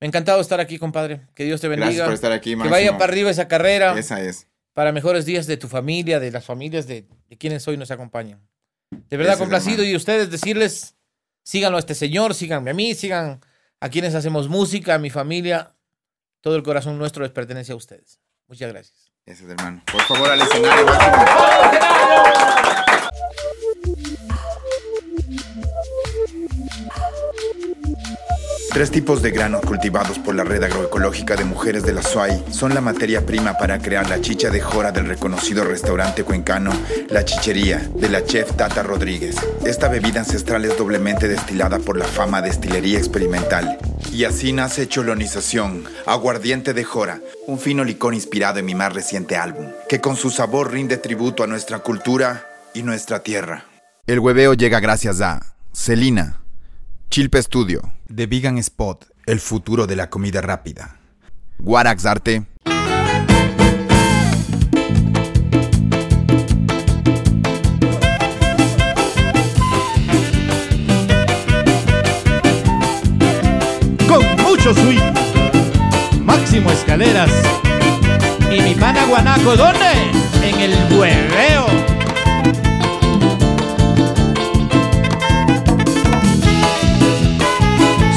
[0.00, 1.22] me ha encantado estar aquí, compadre.
[1.34, 1.86] Que Dios te bendiga.
[1.88, 2.74] Gracias por estar aquí, que Máximo.
[2.74, 4.46] vaya para arriba esa carrera, Esa es.
[4.72, 8.40] para mejores días de tu familia, de las familias de, de quienes hoy nos acompañan.
[8.92, 9.84] De verdad, Gracias, complacido.
[9.84, 10.94] Y ustedes decirles,
[11.42, 13.40] síganlo a este señor, síganme a mí, sigan
[13.80, 15.74] a quienes hacemos música, a mi familia.
[16.40, 18.20] Todo el corazón nuestro les pertenece a ustedes.
[18.48, 19.12] Muchas gracias.
[19.24, 19.82] Es, hermano.
[19.90, 20.86] Por favor, al escenario,
[28.72, 32.72] Tres tipos de granos cultivados por la red agroecológica de mujeres de la SUAI son
[32.72, 36.72] la materia prima para crear la chicha de jora del reconocido restaurante cuencano
[37.10, 39.36] La Chichería de la chef Tata Rodríguez.
[39.66, 43.76] Esta bebida ancestral es doblemente destilada por la fama destilería experimental.
[44.10, 49.36] Y así nace Cholonización, aguardiente de jora, un fino licor inspirado en mi más reciente
[49.36, 53.66] álbum, que con su sabor rinde tributo a nuestra cultura y nuestra tierra.
[54.06, 56.41] El hueveo llega gracias a Celina,
[57.12, 60.96] Chilpe Studio, The Vegan Spot, el futuro de la comida rápida.
[61.58, 62.46] Guarax Arte,
[74.08, 75.12] con mucho swing.
[76.24, 77.30] Máximo Escaleras.
[78.50, 79.92] Y mi pana Guanaco, ¿dónde?
[80.42, 81.31] En el hueveo.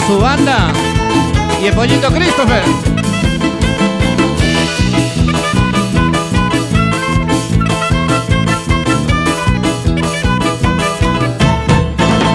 [0.08, 0.72] Su banda.
[1.62, 2.64] Y el pollito Christopher.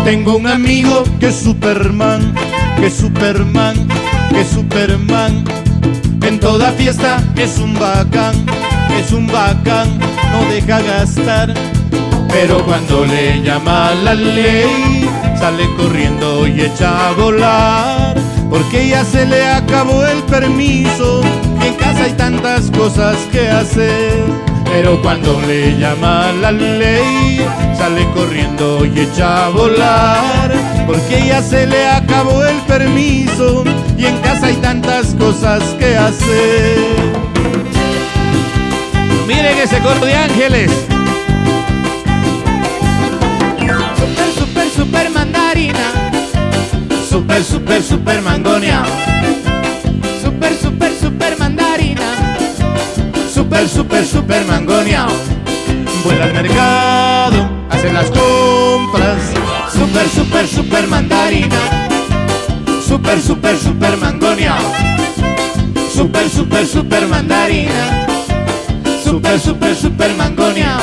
[0.04, 2.34] Tengo un amigo que es Superman,
[2.76, 3.76] que es Superman,
[4.30, 5.44] que es Superman.
[6.22, 8.34] En toda fiesta es un bacán,
[8.98, 10.00] es un bacán,
[10.32, 11.54] no deja gastar.
[12.32, 15.08] Pero cuando le llama la ley,
[15.38, 18.16] sale corriendo y echa a volar.
[18.48, 21.20] Porque ya se le acabó el permiso,
[21.62, 24.24] y en casa hay tantas cosas que hacer.
[24.64, 27.44] Pero cuando le llama la ley,
[27.76, 30.52] sale corriendo y echa a volar.
[30.86, 33.64] Porque ya se le acabó el permiso,
[33.98, 36.78] y en casa hay tantas cosas que hacer.
[39.26, 40.89] Miren ese coro de ángeles.
[44.80, 45.92] Super, mandarina.
[47.06, 48.82] Super, super, super mangonia.
[50.22, 52.08] Super, super, super mandarina.
[53.28, 55.06] Super, super, super mangonia.
[56.02, 59.20] Vuela al mercado, hace las compras.
[59.70, 61.60] Super, super, super mandarina.
[62.88, 64.56] Super, super, super mangonia.
[65.92, 68.06] Super, super, super mandarina.
[69.04, 70.78] Super, super, super mangonia.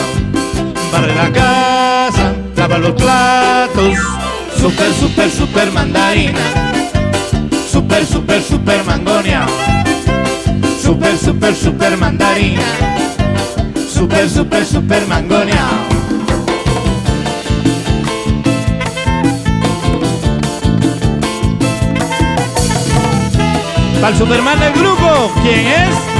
[0.91, 1.76] Barre la casa,
[2.75, 3.97] los platos.
[4.59, 6.39] Super, super, super mandarina.
[7.71, 9.45] Super, super, super mangonia.
[10.81, 12.61] Super, super, super mandarina.
[13.89, 15.65] Super, super, super mangonia.
[24.01, 26.16] Para el Superman del grupo, ¿quién es?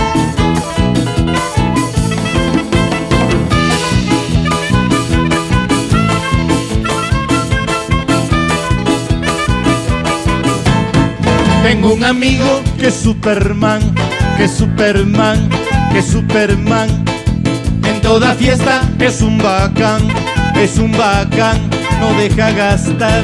[11.68, 13.81] Tengo un amigo que es Superman,
[14.38, 15.49] que es Superman,
[15.91, 16.88] que es Superman.
[17.84, 20.07] En toda fiesta es un bacán,
[20.56, 21.60] es un bacán,
[21.99, 23.22] no deja gastar.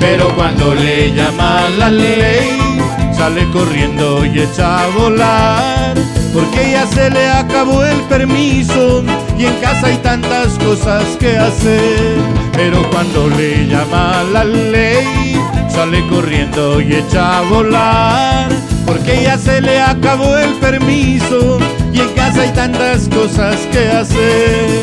[0.00, 2.58] Pero cuando le llama la ley,
[3.16, 5.94] sale corriendo y echa a volar.
[6.34, 9.04] Porque ya se le acabó el permiso
[9.38, 12.16] y en casa hay tantas cosas que hacer.
[12.54, 15.31] Pero cuando le llama la ley,
[15.72, 18.48] sale corriendo y echa a volar.
[18.86, 21.58] Porque ya se le acabó el permiso
[21.92, 24.82] y en casa hay tantas cosas que hacer.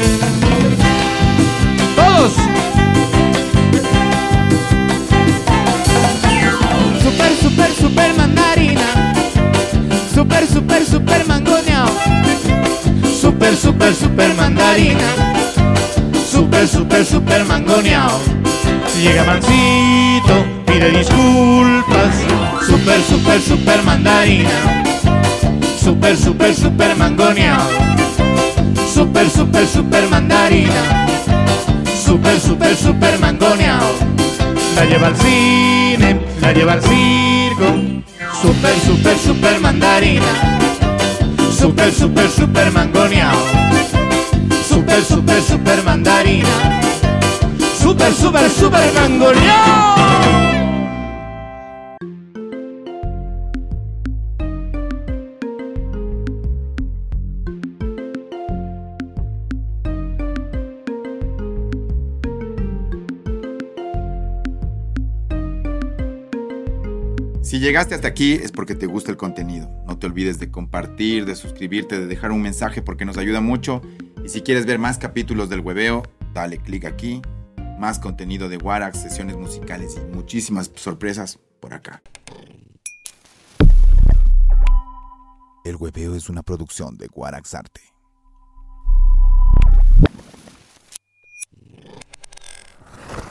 [1.96, 2.34] Todos.
[7.04, 9.14] Super, super, super mandarina.
[10.14, 11.88] Super, super, super mangoneao.
[13.22, 15.10] Super, super, super mandarina.
[16.32, 18.20] Super, super, super mangoneao.
[19.02, 22.14] Llega mansito, pide disculpas.
[22.68, 24.84] Super, super, super mandarina.
[25.84, 27.66] Super, super, super mangoneao.
[28.94, 30.84] Super, super, super mandarina.
[32.06, 33.90] Super, super, super mangoneao.
[34.76, 37.70] La lleva al cine, la lleva al circo.
[38.42, 40.34] Super, super, super mandarina.
[41.60, 43.38] Super, super, super mangoneao.
[44.70, 46.56] Super, super, super mandarina.
[47.82, 50.59] Super, super, super mangoneao.
[67.60, 69.70] Si llegaste hasta aquí es porque te gusta el contenido.
[69.86, 73.82] No te olvides de compartir, de suscribirte, de dejar un mensaje porque nos ayuda mucho.
[74.24, 76.04] Y si quieres ver más capítulos del hueveo,
[76.34, 77.22] dale clic aquí.
[77.78, 82.02] Más contenido de Warax, sesiones musicales y muchísimas sorpresas por acá.
[85.66, 87.82] El hueveo es una producción de Guarax Arte.